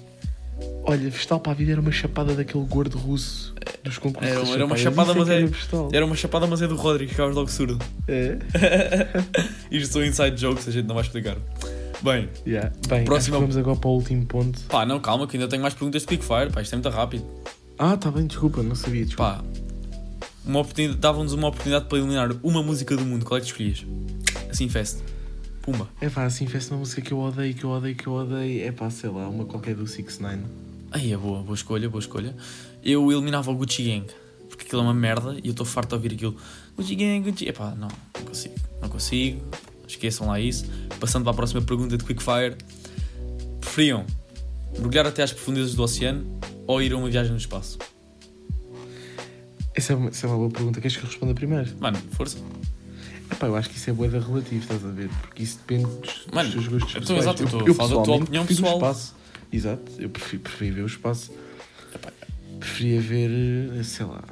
Olha, 0.85 1.11
vegetal 1.11 1.39
para 1.39 1.53
a 1.53 1.55
vida 1.55 1.73
era 1.73 1.81
uma 1.81 1.93
chapada 1.93 2.35
daquele 2.35 2.65
gordo 2.65 2.97
russo 2.97 3.55
dos 3.85 3.99
concursos. 3.99 4.33
Era- 4.35 4.49
era 4.55 4.65
uma 4.67 4.77
chapada, 4.77 5.11
Isso 5.11 5.19
mas 5.21 5.29
é- 5.29 5.97
era 5.97 6.07
uma 6.07 6.17
chapada, 6.17 6.47
mas 6.47 6.63
é 6.63 6.67
do 6.67 6.77
Rodrigo, 6.77 7.11
ficavas 7.11 7.35
logo 7.37 7.51
surdo. 7.51 7.79
É. 8.09 8.39
Isto 9.71 9.93
são 9.93 10.05
inside 10.05 10.37
jokes, 10.37 10.67
a 10.67 10.71
gente 10.71 10.87
não 10.87 10.95
vai 10.95 11.05
explicar. 11.05 11.37
Bem, 12.03 12.29
Yeah. 12.47 12.73
Bem, 12.89 13.05
Próximo- 13.05 13.39
vamos 13.41 13.57
agora 13.57 13.77
para 13.77 13.89
o 13.91 13.95
último 13.95 14.25
ponto. 14.27 14.61
pá, 14.69 14.85
não, 14.87 14.99
calma, 15.01 15.27
que 15.27 15.37
ainda 15.37 15.49
tenho 15.49 15.63
mais 15.63 15.75
perguntas 15.75 16.03
de 16.03 16.09
Quickfire, 16.09 16.51
pá, 16.53 16.63
isto 16.63 16.73
é 16.75 16.77
muito 16.77 16.89
rápido. 16.91 17.25
Ah, 17.79 17.97
tá 17.97 18.11
bem, 18.11 18.27
desculpa, 18.27 18.63
não 18.63 18.75
sabia. 18.75 19.05
Desculpa. 19.05 19.43
Pá, 19.43 19.45
uma 20.47 20.61
oportunidade, 20.61 20.99
dava-nos 20.99 21.33
uma 21.33 21.49
oportunidade 21.49 21.87
para 21.87 21.99
eliminar 21.99 22.31
uma 22.43 22.63
música 22.63 22.97
do 22.97 23.05
mundo, 23.05 23.25
qual 23.25 23.37
é 23.37 23.41
que 23.41 23.49
escolhias? 23.49 23.85
Assim, 24.51 24.69
fest. 24.69 25.01
Pumba. 25.61 25.89
É 26.01 26.09
pá, 26.09 26.25
assim, 26.25 26.47
fez 26.47 26.71
uma 26.71 26.79
música 26.79 27.03
que 27.03 27.13
eu 27.13 27.19
odeio, 27.19 27.53
que 27.53 27.65
eu 27.65 27.71
odeio, 27.71 27.95
que 27.95 28.07
eu 28.07 28.13
odeio. 28.15 28.65
É 28.65 28.73
pá, 28.73 28.89
sei 28.89 29.11
lá, 29.11 29.29
uma 29.29 29.45
qualquer 29.45 29.75
do 29.75 29.87
6 29.87 30.21
9 30.21 30.39
Aí 30.93 31.13
é 31.13 31.17
boa, 31.17 31.43
boa 31.43 31.55
escolha, 31.55 31.91
boa 31.91 32.01
escolha. 32.01 32.35
Eu 32.83 33.11
eliminava 33.11 33.51
o 33.51 33.55
Gucci 33.55 33.83
Gang, 33.83 34.07
porque 34.49 34.65
aquilo 34.65 34.81
é 34.81 34.85
uma 34.85 34.95
merda 34.95 35.35
e 35.43 35.49
eu 35.49 35.51
estou 35.51 35.67
farto 35.67 35.91
de 35.91 35.95
ouvir 35.97 36.15
aquilo. 36.15 36.37
Gucci 36.77 36.95
Gang, 36.95 37.29
Gucci. 37.29 37.49
Epá, 37.49 37.75
não, 37.75 37.89
não 37.89 38.25
consigo, 38.25 38.55
não 38.81 38.89
consigo. 38.89 39.43
Esqueçam 39.87 40.29
lá 40.29 40.41
isso. 40.41 40.65
Passando 40.99 41.25
para 41.25 41.33
a 41.33 41.37
próxima 41.37 41.61
pergunta 41.61 41.99
de 41.99 42.05
Quickfire: 42.05 42.57
preferiam 43.61 44.07
mergulhar 44.73 45.07
até 45.07 45.23
às 45.25 45.33
profundezas 45.33 45.75
do 45.75 45.83
oceano 45.83 46.25
ou 46.67 46.83
ir 46.83 46.93
a 46.93 46.97
uma 46.97 47.09
viagem 47.09 47.33
no 47.33 47.39
espaço? 47.39 47.79
Essa 49.75 49.93
é, 49.93 49.97
uma, 49.97 50.09
essa 50.09 50.27
é 50.27 50.31
uma 50.31 50.39
boa 50.39 50.51
pergunta. 50.51 50.81
Queres 50.81 50.97
que 50.97 51.03
eu 51.05 51.09
responda 51.09 51.35
primeiro? 51.35 51.71
Mano, 51.79 51.99
força. 52.13 52.39
Epá, 53.31 53.47
eu 53.47 53.57
acho 53.57 53.69
que 53.69 53.77
isso 53.77 53.91
é 53.91 53.93
boeda 53.93 54.21
relativo, 54.21 54.63
estás 54.63 54.85
a 54.85 54.89
ver? 54.89 55.09
Porque 55.21 55.43
isso 55.43 55.59
depende 55.59 55.85
dos, 56.01 56.27
Mano, 56.33 56.49
dos 56.51 56.65
teus 56.65 56.69
gostos 56.69 56.91
então, 56.91 57.17
pessoais. 57.17 57.25
exato, 57.41 57.43
eu 57.43 57.61
a 57.65 57.69
eu, 57.69 57.75
falar 57.75 57.89
da 57.97 58.03
tua 58.03 58.17
opinião 58.17 58.47
prefiro 58.47 58.69
o 58.69 58.73
pessoal. 58.73 58.93
espaço. 58.93 59.15
Exato, 59.53 59.93
eu 59.99 60.09
prefiro, 60.11 60.43
prefiro 60.43 60.75
ver 60.77 60.83
o 60.83 60.87
espaço. 60.87 61.33
Preferia 62.59 63.01
ver, 63.01 63.31
eh, 63.79 63.83
sei 63.83 64.07
lá, 64.07 64.23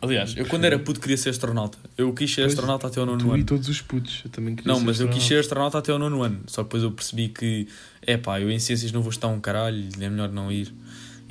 Aliás, 0.00 0.36
eu 0.36 0.46
quando 0.46 0.64
era 0.64 0.76
puto 0.80 1.00
queria 1.00 1.16
ser 1.16 1.30
astronauta. 1.30 1.78
Eu 1.96 2.12
quis 2.12 2.28
ser 2.32 2.42
Pois, 2.42 2.54
astronauta 2.54 2.88
até 2.88 2.98
ao 2.98 3.06
nono 3.06 3.18
tu 3.20 3.28
e 3.28 3.34
ano. 3.34 3.44
todos 3.44 3.68
os 3.68 3.80
putos. 3.80 4.20
Eu 4.24 4.30
também 4.30 4.56
queria 4.56 4.72
Não, 4.72 4.80
mas 4.80 4.98
eu 4.98 5.08
quis 5.08 5.22
ser 5.22 5.38
astronauta 5.38 5.78
até 5.78 5.92
ao 5.92 5.98
nono 5.98 6.22
ano. 6.22 6.40
Só 6.48 6.62
que 6.62 6.68
depois 6.68 6.82
eu 6.82 6.90
percebi 6.90 7.28
que, 7.28 7.68
é 8.04 8.16
pá, 8.16 8.40
eu 8.40 8.50
em 8.50 8.58
ciências 8.58 8.90
não 8.90 9.00
vou 9.00 9.10
estar 9.10 9.28
um 9.28 9.38
caralho, 9.40 9.88
é 10.00 10.10
melhor 10.10 10.28
não 10.32 10.50
ir 10.50 10.74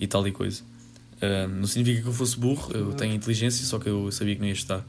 e 0.01 0.07
tal 0.07 0.27
e 0.27 0.31
coisa. 0.31 0.63
Ah, 1.21 1.47
não 1.47 1.67
significa 1.67 2.01
que 2.01 2.07
eu 2.07 2.13
fosse 2.13 2.37
burro, 2.37 2.71
eu 2.73 2.93
tenho 2.93 3.13
inteligência, 3.13 3.63
só 3.65 3.77
que 3.77 3.87
eu 3.87 4.11
sabia 4.11 4.35
que 4.35 4.41
não 4.41 4.47
ia 4.47 4.53
estar. 4.53 4.83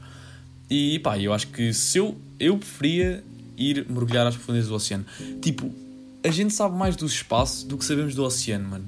E 0.69 0.97
pá, 0.99 1.17
eu 1.19 1.31
acho 1.31 1.47
que 1.47 1.71
se 1.71 1.99
eu, 1.99 2.17
eu 2.39 2.57
preferia 2.57 3.23
ir 3.55 3.85
mergulhar 3.87 4.25
às 4.25 4.35
profundezas 4.35 4.69
do 4.69 4.75
oceano. 4.75 5.05
Tipo, 5.39 5.71
a 6.23 6.29
gente 6.29 6.53
sabe 6.53 6.75
mais 6.75 6.95
do 6.95 7.05
espaço 7.05 7.67
do 7.67 7.77
que 7.77 7.85
sabemos 7.85 8.15
do 8.15 8.23
oceano, 8.23 8.67
mano. 8.67 8.85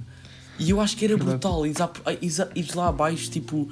E 0.57 0.69
eu 0.71 0.81
acho 0.81 0.97
que 0.97 1.05
era 1.05 1.15
brutal 1.17 1.65
ires 1.67 2.73
lá 2.73 2.87
abaixo, 2.87 3.29
tipo. 3.29 3.69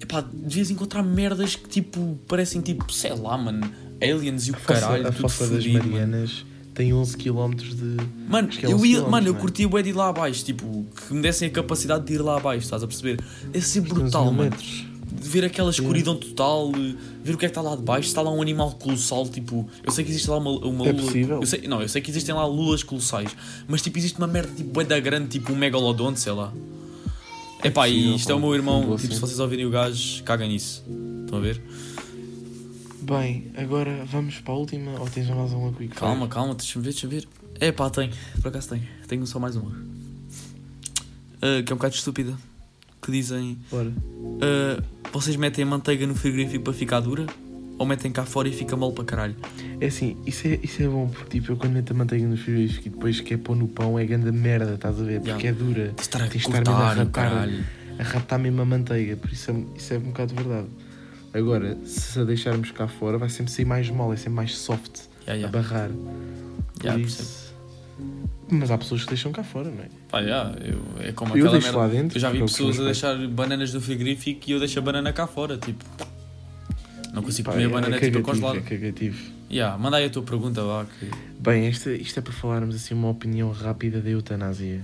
Epá, 0.00 0.20
devias 0.20 0.70
encontrar 0.70 1.02
merdas 1.02 1.56
que 1.56 1.68
tipo 1.68 2.18
parecem 2.26 2.60
tipo, 2.60 2.92
sei 2.92 3.14
lá, 3.14 3.38
mano, 3.38 3.70
aliens 4.02 4.48
e 4.48 4.50
o 4.50 4.54
A 4.54 4.58
fossa, 4.58 4.80
caralho, 4.80 5.06
a 5.06 5.12
tudo 5.12 5.22
fossa 5.22 5.46
das 5.46 5.64
fodido, 5.64 5.88
mano. 5.88 6.28
Tem 6.74 6.92
11 6.92 7.16
km 7.16 7.50
de. 7.54 7.96
Mano, 8.28 8.48
é 8.60 8.66
eu 8.66 8.76
11 8.76 8.88
ia, 8.88 9.02
mano, 9.02 9.28
eu 9.28 9.34
é? 9.36 9.38
curtia 9.38 9.68
o 9.68 9.82
de 9.82 9.88
ir 9.90 9.92
lá 9.92 10.08
abaixo, 10.08 10.44
tipo, 10.44 10.84
que 11.06 11.14
me 11.14 11.22
dessem 11.22 11.46
a 11.48 11.50
capacidade 11.50 12.04
de 12.04 12.14
ir 12.14 12.18
lá 12.20 12.36
abaixo, 12.36 12.64
estás 12.64 12.82
a 12.82 12.86
perceber? 12.86 13.22
Deve 13.52 13.64
ser 13.64 13.80
uns 13.80 13.88
brutal, 13.88 14.24
mano. 14.26 14.50
metros. 14.50 14.84
De 15.12 15.28
ver 15.28 15.44
aquela 15.44 15.70
escuridão 15.70 16.16
total, 16.16 16.72
eh, 16.74 16.94
ver 17.22 17.34
o 17.34 17.38
que 17.38 17.46
é 17.46 17.48
que 17.48 17.52
está 17.56 17.60
lá 17.60 17.76
de 17.76 17.82
baixo, 17.82 18.02
se 18.04 18.08
está 18.08 18.20
lá 18.20 18.32
um 18.32 18.42
animal 18.42 18.72
colossal, 18.72 19.28
tipo, 19.28 19.68
eu 19.84 19.92
sei 19.92 20.04
que 20.04 20.10
existe 20.10 20.28
lá 20.28 20.38
uma, 20.38 20.50
uma 20.50 20.86
É 20.88 20.90
lula. 20.92 21.04
possível. 21.04 21.40
Eu 21.40 21.46
sei, 21.46 21.60
não, 21.68 21.80
eu 21.80 21.88
sei 21.88 22.02
que 22.02 22.10
existem 22.10 22.34
lá 22.34 22.44
lulas 22.44 22.82
colossais, 22.82 23.30
mas 23.68 23.80
tipo, 23.80 23.96
existe 23.96 24.18
uma 24.18 24.26
merda 24.26 24.50
tipo 24.56 24.82
da 24.82 24.98
grande, 24.98 25.28
tipo 25.28 25.52
um 25.52 25.56
megalodonte, 25.56 26.18
sei 26.18 26.32
lá. 26.32 26.52
É 27.62 27.68
Epá, 27.68 27.88
e 27.88 28.16
isto 28.16 28.30
é 28.30 28.34
o 28.34 28.38
pá, 28.38 28.42
meu 28.46 28.54
irmão, 28.56 28.80
tipo, 28.82 28.98
se 28.98 29.06
assim. 29.06 29.20
vocês 29.20 29.38
ouvirem 29.38 29.64
o 29.64 29.70
gajo, 29.70 30.22
caga 30.24 30.44
nisso. 30.46 30.84
Estão 31.24 31.38
a 31.38 31.40
ver? 31.40 31.62
Bem, 33.06 33.50
agora 33.56 34.04
vamos 34.06 34.38
para 34.40 34.54
a 34.54 34.56
última 34.56 34.98
ou 34.98 35.08
tens 35.08 35.28
mais 35.28 35.52
alguma 35.52 35.72
quick 35.72 35.88
fire? 35.88 36.00
Calma, 36.00 36.28
calma, 36.28 36.54
deixa-me 36.54 36.84
ver, 36.84 36.90
deixa-me 36.92 37.14
ver. 37.14 37.28
É 37.60 37.70
pá, 37.72 37.90
tem, 37.90 38.10
por 38.40 38.48
acaso 38.48 38.70
tem. 38.70 38.82
Tenho 39.06 39.26
só 39.26 39.38
mais 39.38 39.56
uma. 39.56 39.70
Ah, 41.42 41.62
que 41.62 41.72
é 41.72 41.74
um 41.74 41.76
bocado 41.78 41.94
estúpida. 41.94 42.34
Que 43.02 43.12
dizem: 43.12 43.58
Bora. 43.70 43.92
ah, 44.40 44.82
Vocês 45.12 45.36
metem 45.36 45.64
a 45.64 45.66
manteiga 45.66 46.06
no 46.06 46.14
frigorífico 46.14 46.64
para 46.64 46.72
ficar 46.72 47.00
dura? 47.00 47.26
Ou 47.76 47.84
metem 47.84 48.10
cá 48.12 48.24
fora 48.24 48.48
e 48.48 48.52
fica 48.52 48.76
mole 48.76 48.94
para 48.94 49.04
caralho? 49.04 49.36
É 49.80 49.86
assim, 49.86 50.16
isso 50.24 50.46
é, 50.46 50.60
isso 50.62 50.80
é 50.80 50.86
bom 50.86 51.08
porque 51.08 51.40
tipo, 51.40 51.52
eu 51.52 51.56
quando 51.56 51.72
meto 51.72 51.92
a 51.92 51.96
manteiga 51.96 52.24
no 52.26 52.36
frigorífico 52.36 52.86
e 52.86 52.90
depois 52.90 53.20
quer 53.20 53.36
pôr 53.38 53.56
no 53.56 53.66
pão 53.66 53.98
é 53.98 54.04
grande 54.06 54.30
merda, 54.30 54.74
estás 54.74 55.00
a 55.00 55.04
ver? 55.04 55.20
Porque 55.20 55.46
Ya. 55.46 55.50
é 55.50 55.52
dura. 55.52 55.90
A 55.90 55.94
Tens 55.94 55.96
de 55.96 56.02
estar 56.02 56.22
a 56.22 56.28
cortar, 56.54 56.96
ratar. 56.96 57.10
caralho. 57.10 57.64
A 57.98 58.02
ratar 58.04 58.38
mesmo 58.38 58.62
a 58.62 58.64
manteiga, 58.64 59.16
por 59.16 59.30
isso 59.30 59.50
é, 59.50 59.54
isso 59.76 59.92
é 59.92 59.98
um 59.98 60.02
bocado 60.02 60.34
verdade. 60.36 60.68
Agora, 61.34 61.76
se 61.84 62.18
a 62.20 62.24
deixarmos 62.24 62.70
cá 62.70 62.86
fora, 62.86 63.18
vai 63.18 63.28
sempre 63.28 63.50
sair 63.52 63.64
mais 63.64 63.90
mole, 63.90 64.14
é 64.14 64.16
sempre 64.16 64.32
mais 64.32 64.56
soft 64.56 65.00
Ya, 65.26 65.32
a 65.32 65.36
ya. 65.36 65.48
barrar. 65.48 65.90
Ya, 66.84 66.96
isso. 66.98 67.52
Mas 68.50 68.70
há 68.70 68.76
pessoas 68.78 69.02
que 69.02 69.08
deixam 69.08 69.32
cá 69.32 69.42
fora, 69.42 69.70
não 69.70 69.82
é? 69.82 69.88
Pá, 70.10 70.20
ya, 70.20 70.54
eu, 70.62 70.80
é 71.00 71.12
como 71.12 71.32
Eu 71.36 71.44
aquela 71.46 71.52
deixo 71.52 71.66
merda. 71.66 71.78
lá 71.78 71.88
dentro. 71.88 72.16
Eu 72.18 72.20
já 72.20 72.30
vi 72.30 72.38
é 72.38 72.40
pessoas 72.42 72.78
a 72.78 72.84
deixar 72.84 73.16
bananas 73.28 73.72
no 73.72 73.80
frigorífico 73.80 74.48
e 74.48 74.52
eu 74.52 74.58
deixo 74.58 74.78
a 74.78 74.82
banana 74.82 75.12
cá 75.12 75.26
fora, 75.26 75.56
tipo. 75.56 75.82
Não 77.12 77.22
consigo 77.22 77.46
Pá, 77.46 77.52
comer 77.52 77.64
é, 77.64 77.66
a 77.66 77.70
banana 77.70 77.96
é 77.96 78.00
tipo 78.00 78.12
cagativo, 78.22 78.24
congelada. 78.46 78.58
é 78.58 78.62
cagativo. 78.62 79.30
Ya, 79.50 79.76
manda 79.78 79.96
aí 79.96 80.04
a 80.06 80.10
tua 80.10 80.22
pergunta 80.22 80.62
lá. 80.62 80.84
Que... 80.84 81.10
Bem, 81.40 81.66
esta, 81.66 81.90
isto 81.92 82.18
é 82.18 82.22
para 82.22 82.32
falarmos 82.32 82.74
assim 82.76 82.92
uma 82.94 83.08
opinião 83.08 83.50
rápida 83.50 84.00
da 84.00 84.10
eutanásia. 84.10 84.82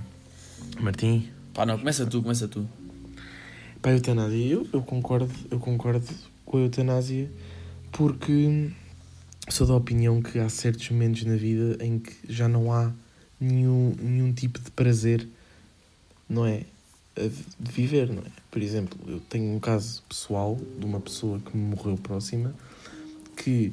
Martim? 0.80 1.28
Pá, 1.52 1.66
não, 1.66 1.76
começa 1.78 2.06
tu, 2.06 2.22
começa 2.22 2.48
tu. 2.48 2.66
A 3.82 3.90
eutanásia, 3.90 4.46
eu, 4.46 4.66
eu 4.72 4.82
concordo, 4.82 5.30
eu 5.50 5.58
concordo 5.58 6.04
com 6.50 6.56
a 6.56 6.62
eutanásia 6.62 7.30
porque 7.92 8.70
sou 9.48 9.68
da 9.68 9.76
opinião 9.76 10.20
que 10.20 10.40
há 10.40 10.48
certos 10.48 10.90
momentos 10.90 11.22
na 11.22 11.36
vida 11.36 11.78
em 11.80 12.00
que 12.00 12.12
já 12.28 12.48
não 12.48 12.72
há 12.72 12.92
nenhum, 13.40 13.94
nenhum 14.02 14.32
tipo 14.32 14.58
de 14.58 14.68
prazer, 14.72 15.28
não 16.28 16.44
é? 16.44 16.64
De 17.16 17.70
viver, 17.70 18.08
não 18.08 18.22
é? 18.22 18.30
Por 18.50 18.60
exemplo, 18.60 18.98
eu 19.06 19.20
tenho 19.28 19.54
um 19.54 19.60
caso 19.60 20.02
pessoal 20.08 20.58
de 20.76 20.84
uma 20.84 20.98
pessoa 20.98 21.38
que 21.38 21.56
me 21.56 21.76
morreu 21.76 21.96
próxima 21.96 22.52
que 23.36 23.72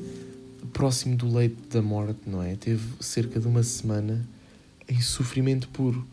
próximo 0.71 1.17
do 1.17 1.33
leito 1.33 1.57
da 1.69 1.81
morte, 1.81 2.19
não 2.27 2.43
é? 2.43 2.55
Teve 2.55 2.83
cerca 2.99 3.39
de 3.39 3.47
uma 3.47 3.63
semana 3.63 4.23
em 4.87 5.01
sofrimento 5.01 5.67
puro 5.69 6.05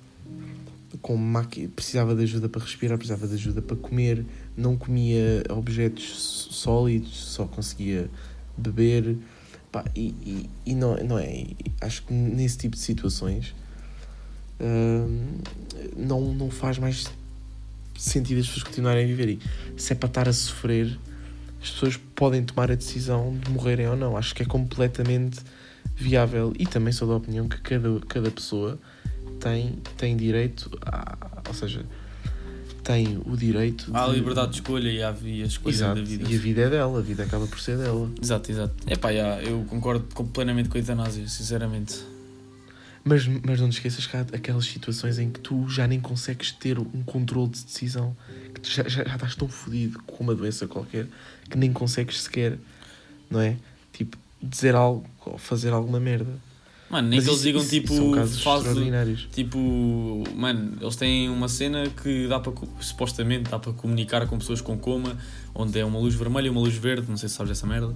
com 1.03 1.19
precisava 1.75 2.15
de 2.15 2.23
ajuda 2.23 2.49
para 2.49 2.63
respirar, 2.63 2.97
precisava 2.97 3.27
de 3.27 3.35
ajuda 3.35 3.61
para 3.61 3.77
comer, 3.77 4.25
não 4.57 4.77
comia 4.77 5.43
objetos 5.51 6.49
sólidos, 6.51 7.17
só 7.17 7.47
conseguia 7.47 8.09
beber. 8.57 9.17
Pá, 9.71 9.85
e, 9.95 10.15
e, 10.25 10.51
e 10.67 10.75
não, 10.75 10.97
não 10.99 11.19
é? 11.19 11.47
Acho 11.81 12.05
que 12.05 12.13
nesse 12.13 12.59
tipo 12.59 12.77
de 12.77 12.83
situações 12.83 13.55
hum, 14.61 15.39
não, 15.97 16.33
não 16.35 16.51
faz 16.51 16.79
mais 16.79 17.07
sentido 17.99 18.41
as 18.41 18.47
pessoas 18.47 18.65
continuarem 18.65 19.05
a 19.05 19.07
viver. 19.07 19.29
E 19.31 19.41
se 19.77 19.93
é 19.93 19.97
para 19.97 20.09
estar 20.09 20.29
a 20.29 20.33
sofrer, 20.33 20.99
as 21.63 21.71
pessoas 21.71 21.97
podem 22.15 22.45
tomar 22.45 22.71
a 22.71 22.75
decisão 22.75 23.37
de 23.37 23.51
morrerem 23.51 23.89
ou 23.89 23.97
não. 23.97 24.17
Acho 24.17 24.35
que 24.35 24.43
é 24.43 24.47
completamente 24.47 25.41
viável. 25.97 26.53
E 26.59 26.67
também 26.67 26.93
sou 26.93 27.09
da 27.09 27.17
opinião 27.17 27.49
que 27.49 27.61
cada, 27.61 28.01
cada 28.09 28.31
pessoa 28.31 28.79
tem, 29.41 29.79
tem 29.97 30.17
direito 30.17 30.71
a. 30.85 31.17
Ou 31.47 31.55
seja, 31.55 31.85
tem 32.85 33.21
o 33.27 33.37
direito. 33.37 33.91
Há 33.93 34.07
de- 34.09 34.15
liberdade 34.15 34.51
de 34.51 34.55
escolha 34.57 34.89
e 34.91 35.03
há 35.03 35.09
a 35.09 35.47
escolha 35.47 35.73
Exato. 35.75 35.95
da 35.97 36.03
vida. 36.07 36.31
E 36.31 36.37
a 36.37 36.39
vida 36.39 36.61
é 36.61 36.71
dela, 36.71 36.99
a 36.99 37.03
vida 37.03 37.23
acaba 37.25 37.47
por 37.47 37.59
ser 37.59 37.79
dela. 37.79 38.09
Exato, 38.23 38.53
exato. 38.53 38.75
É 38.87 38.95
pá, 38.97 39.13
eu 39.13 39.65
concordo 39.69 40.05
plenamente 40.27 40.69
com 40.69 40.77
a 40.77 40.81
eutanásia, 40.81 41.27
sinceramente. 41.27 42.05
Mas, 43.03 43.27
mas 43.27 43.61
não 43.61 43.69
te 43.69 43.75
esqueças 43.75 44.07
que 44.07 44.17
há 44.17 44.21
aquelas 44.21 44.65
situações 44.65 45.19
em 45.19 45.31
que 45.31 45.39
tu 45.41 45.69
já 45.69 45.87
nem 45.87 46.01
consegues 46.01 46.53
ter 46.53 46.79
um 46.79 47.03
controle 47.05 47.51
de 47.51 47.63
decisão, 47.65 48.17
que 48.55 48.61
tu 48.61 48.71
já, 48.71 48.83
já, 48.89 49.05
já 49.05 49.15
estás 49.15 49.35
tão 49.35 49.47
fodido 49.49 49.99
com 50.07 50.25
uma 50.25 50.35
doença 50.35 50.67
qualquer 50.67 51.07
que 51.51 51.59
nem 51.59 51.71
consegues 51.73 52.23
sequer, 52.23 52.57
não 53.29 53.41
é? 53.41 53.57
Tipo, 53.93 54.17
dizer 54.43 54.75
algo 54.75 55.05
ou 55.27 55.37
fazer 55.37 55.71
alguma 55.73 56.01
merda. 56.01 56.33
Mano, 56.95 57.09
nem 57.09 57.19
Mas 57.19 57.25
que 57.25 57.31
eles 57.31 57.41
isso- 57.41 57.47
digam 57.49 57.61
isso- 57.63 57.71
tipo. 57.71 57.95
São 57.97 58.11
casos 58.13 58.37
extraordinários. 58.37 59.27
Tipo, 59.33 59.59
mano, 60.37 60.77
eles 60.81 60.95
têm 60.95 61.29
uma 61.29 61.49
cena 61.49 61.89
que 61.91 62.29
dá 62.29 62.39
para, 62.39 62.53
co- 62.53 62.69
supostamente 62.81 63.51
dá 63.51 63.59
para 63.59 63.73
comunicar 63.73 64.25
com 64.29 64.39
pessoas 64.39 64.61
com 64.61 64.79
coma, 64.79 65.17
onde 65.53 65.77
é 65.79 65.85
uma 65.85 65.99
luz 65.99 66.15
vermelha 66.15 66.47
e 66.47 66.51
uma 66.51 66.61
luz 66.61 66.75
verde, 66.77 67.07
não 67.09 67.17
sei 67.17 67.29
se 67.29 67.35
sabes 67.35 67.51
dessa 67.51 67.67
merda. 67.67 67.93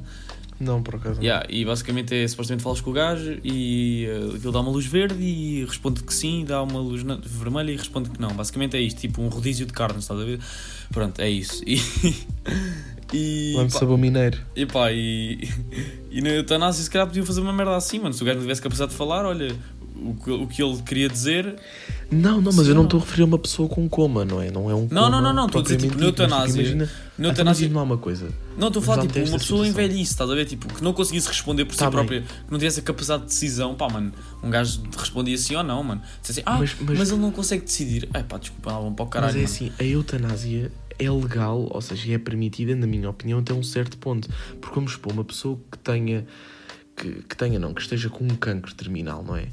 Não, 0.58 0.82
por 0.82 0.96
acaso. 0.96 1.18
não. 1.18 1.22
Yeah, 1.22 1.46
e 1.48 1.64
basicamente 1.64 2.12
é, 2.12 2.26
supostamente 2.26 2.64
falas 2.64 2.80
com 2.80 2.90
o 2.90 2.92
gajo 2.92 3.38
e 3.44 4.02
ele 4.34 4.50
dá 4.50 4.58
uma 4.60 4.72
luz 4.72 4.86
verde 4.86 5.22
e 5.22 5.64
responde 5.64 6.02
que 6.02 6.12
sim, 6.12 6.44
dá 6.44 6.60
uma 6.60 6.80
luz 6.80 7.04
na- 7.04 7.20
vermelha 7.24 7.70
e 7.70 7.76
responde 7.76 8.10
que 8.10 8.20
não. 8.20 8.30
Basicamente 8.34 8.76
é 8.76 8.80
isto, 8.80 8.98
tipo 9.00 9.22
um 9.22 9.28
rodízio 9.28 9.64
de 9.66 9.72
carne, 9.72 10.00
estás 10.00 10.18
a 10.20 10.24
ver? 10.24 10.40
Pronto, 10.90 11.20
é 11.20 11.30
isso. 11.30 11.62
E, 11.64 11.76
e, 13.12 13.54
Lá 13.56 13.66
pá, 13.66 13.86
mineiro. 13.96 14.38
e, 14.54 14.66
pá, 14.66 14.92
e, 14.92 15.48
e 16.10 16.20
na 16.20 16.30
eutanásia 16.30 16.82
se 16.84 16.90
calhar 16.90 17.06
podiam 17.06 17.24
fazer 17.24 17.40
uma 17.40 17.52
merda 17.52 17.76
assim, 17.76 17.98
mano. 17.98 18.12
Se 18.14 18.22
o 18.22 18.26
gajo 18.26 18.36
não 18.36 18.42
tivesse 18.44 18.60
capacidade 18.62 18.92
de 18.92 18.96
falar, 18.98 19.24
olha, 19.24 19.54
o 19.96 20.14
que, 20.14 20.30
o 20.30 20.46
que 20.46 20.62
ele 20.62 20.80
queria 20.82 21.08
dizer 21.08 21.56
Não, 22.08 22.40
não, 22.40 22.52
mas 22.52 22.54
Sim, 22.54 22.60
eu 22.60 22.66
não 22.68 22.74
não. 22.74 22.84
estou 22.84 23.00
a 23.00 23.02
referir 23.02 23.22
a 23.22 23.26
uma 23.26 23.38
pessoa 23.38 23.68
com 23.68 23.88
coma, 23.88 24.24
não 24.24 24.40
é? 24.40 24.48
Não 24.48 24.70
é 24.70 24.74
um 24.74 24.82
Não, 24.82 24.88
coma 24.88 25.10
não, 25.10 25.20
não, 25.20 25.32
não, 25.32 25.46
estou 25.46 25.60
a 25.60 25.62
dizer, 25.64 25.76
tipo, 25.78 25.96
propriamente 25.96 26.20
na 26.20 26.26
dito, 26.26 26.32
mas, 26.46 26.56
eutanásia- 26.56 26.62
Imagina, 26.62 26.84
na 26.84 26.90
então, 27.18 27.30
eutanásia. 27.30 27.64
imagina 27.66 27.82
uma 27.82 27.98
coisa. 27.98 28.28
Não, 28.56 28.68
estou 28.68 28.80
a 28.80 28.84
falar 28.86 29.02
tipo 29.02 29.18
uma 29.18 29.24
pessoa 29.38 29.38
situação. 29.38 29.66
envelhice, 29.66 30.12
estás 30.12 30.30
a 30.30 30.34
ver? 30.36 30.44
Tipo, 30.44 30.72
que 30.72 30.84
não 30.84 30.92
conseguisse 30.92 31.26
responder 31.26 31.64
por 31.64 31.72
Tá 31.74 31.78
si 31.78 31.82
bem. 31.84 31.90
própria, 31.90 32.20
que 32.22 32.28
não 32.52 32.58
tivesse 32.60 32.78
a 32.78 32.82
capacidade 32.84 33.22
de 33.22 33.28
decisão, 33.30 33.74
pá, 33.74 33.88
mano, 33.88 34.12
um 34.40 34.50
gajo 34.50 34.80
respondia 34.96 35.36
sim 35.36 35.56
ou 35.56 35.64
não, 35.64 35.82
mano. 35.82 36.00
Assim, 36.28 36.42
ah, 36.46 36.58
mas, 36.58 36.76
Mas- 36.80 36.98
mas- 36.98 37.10
ele 37.10 37.20
não 37.20 37.32
consegue 37.32 37.64
decidir. 37.64 38.08
Ai 38.14 38.22
pá, 38.22 38.38
desculpa, 38.38 38.70
lá 38.70 38.78
vão 38.78 38.94
para 38.94 39.04
o 39.04 39.08
caralho. 39.08 39.32
Mas 39.40 39.56
é 39.60 39.62
mano. 39.64 39.72
assim, 39.72 39.84
a 39.84 39.84
eutanásia 39.88 40.70
é 40.98 41.10
legal, 41.10 41.68
ou 41.70 41.80
seja, 41.80 42.12
é 42.12 42.18
permitida, 42.18 42.74
na 42.74 42.86
minha 42.86 43.08
opinião, 43.08 43.38
até 43.38 43.54
um 43.54 43.62
certo 43.62 43.96
ponto. 43.98 44.28
Porque 44.60 44.74
vamos 44.74 44.92
supor, 44.92 45.12
uma 45.12 45.24
pessoa 45.24 45.58
que 45.70 45.78
tenha, 45.78 46.26
que, 46.96 47.22
que 47.22 47.36
tenha 47.36 47.58
não, 47.58 47.72
que 47.72 47.80
esteja 47.80 48.10
com 48.10 48.24
um 48.24 48.36
cancro 48.36 48.74
terminal, 48.74 49.22
não 49.22 49.36
é? 49.36 49.48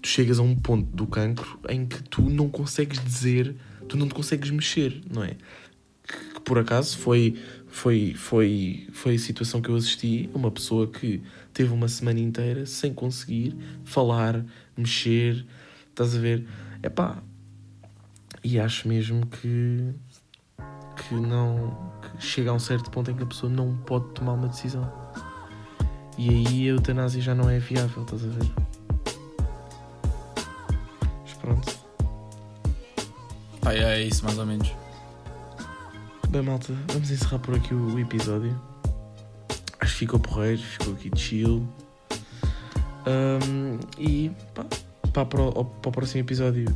Tu 0.00 0.08
chegas 0.08 0.38
a 0.38 0.42
um 0.42 0.54
ponto 0.54 0.88
do 0.94 1.06
cancro 1.06 1.58
em 1.68 1.84
que 1.84 2.02
tu 2.04 2.22
não 2.22 2.48
consegues 2.48 3.02
dizer, 3.02 3.56
tu 3.88 3.96
não 3.96 4.06
te 4.06 4.14
consegues 4.14 4.50
mexer, 4.50 5.02
não 5.12 5.24
é? 5.24 5.36
Que, 6.06 6.34
que 6.34 6.40
por 6.40 6.58
acaso 6.58 6.96
foi, 6.98 7.36
foi, 7.66 8.14
foi, 8.14 8.86
foi 8.92 9.16
a 9.16 9.18
situação 9.18 9.60
que 9.60 9.68
eu 9.68 9.74
assisti 9.74 10.30
uma 10.32 10.50
pessoa 10.50 10.86
que 10.86 11.20
teve 11.52 11.72
uma 11.72 11.88
semana 11.88 12.20
inteira 12.20 12.64
sem 12.64 12.94
conseguir 12.94 13.56
falar, 13.84 14.44
mexer, 14.76 15.44
estás 15.90 16.14
a 16.14 16.18
ver? 16.20 16.46
É 16.82 16.88
pá, 16.88 17.20
e 18.44 18.60
acho 18.60 18.86
mesmo 18.86 19.26
que 19.26 19.92
que 21.08 21.14
não 21.14 21.76
que 22.02 22.26
chega 22.26 22.50
a 22.50 22.54
um 22.54 22.58
certo 22.58 22.90
ponto 22.90 23.10
em 23.10 23.14
que 23.14 23.22
a 23.22 23.26
pessoa 23.26 23.50
não 23.50 23.76
pode 23.76 24.06
tomar 24.10 24.32
uma 24.32 24.48
decisão. 24.48 24.90
E 26.18 26.30
aí 26.30 26.64
a 26.64 26.72
eutanásia 26.72 27.20
já 27.20 27.34
não 27.34 27.48
é 27.48 27.58
viável, 27.58 28.02
estás 28.02 28.24
a 28.24 28.28
ver? 28.28 28.50
Mas 31.22 31.34
pronto. 31.34 31.78
Pá, 33.60 33.72
é 33.72 34.02
isso 34.02 34.24
mais 34.24 34.38
ou 34.38 34.46
menos. 34.46 34.72
Bem, 36.28 36.42
malta, 36.42 36.72
vamos 36.88 37.10
encerrar 37.10 37.38
por 37.38 37.54
aqui 37.54 37.74
o, 37.74 37.98
episódio. 37.98 38.58
Acho 39.80 39.92
que 39.92 39.98
ficou 39.98 40.18
porreiro, 40.18 40.60
ficou 40.60 40.94
aqui 40.94 41.10
chill. 41.14 41.68
Um, 43.06 43.78
e 43.98 44.32
pá, 44.54 44.64
para, 45.12 45.24
para 45.24 45.60
o 45.60 45.92
próximo 45.92 46.20
episódio 46.20 46.66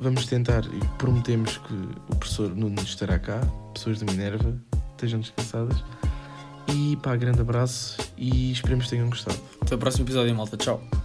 vamos 0.00 0.26
tentar 0.26 0.64
e 0.64 0.98
prometemos 0.98 1.58
que 1.58 1.74
o 2.08 2.16
professor 2.16 2.54
Nuno 2.56 2.80
estará 2.82 3.18
cá, 3.18 3.40
pessoas 3.74 4.00
da 4.00 4.10
Minerva, 4.10 4.56
estejam 4.92 5.20
descansadas. 5.20 5.84
E 6.68 6.96
pá, 6.96 7.16
grande 7.16 7.40
abraço 7.40 7.98
e 8.16 8.52
esperemos 8.52 8.84
que 8.84 8.90
tenham 8.90 9.08
gostado. 9.08 9.38
Até 9.60 9.74
o 9.74 9.78
próximo 9.78 10.04
episódio, 10.04 10.34
malta. 10.34 10.56
Tchau. 10.56 10.99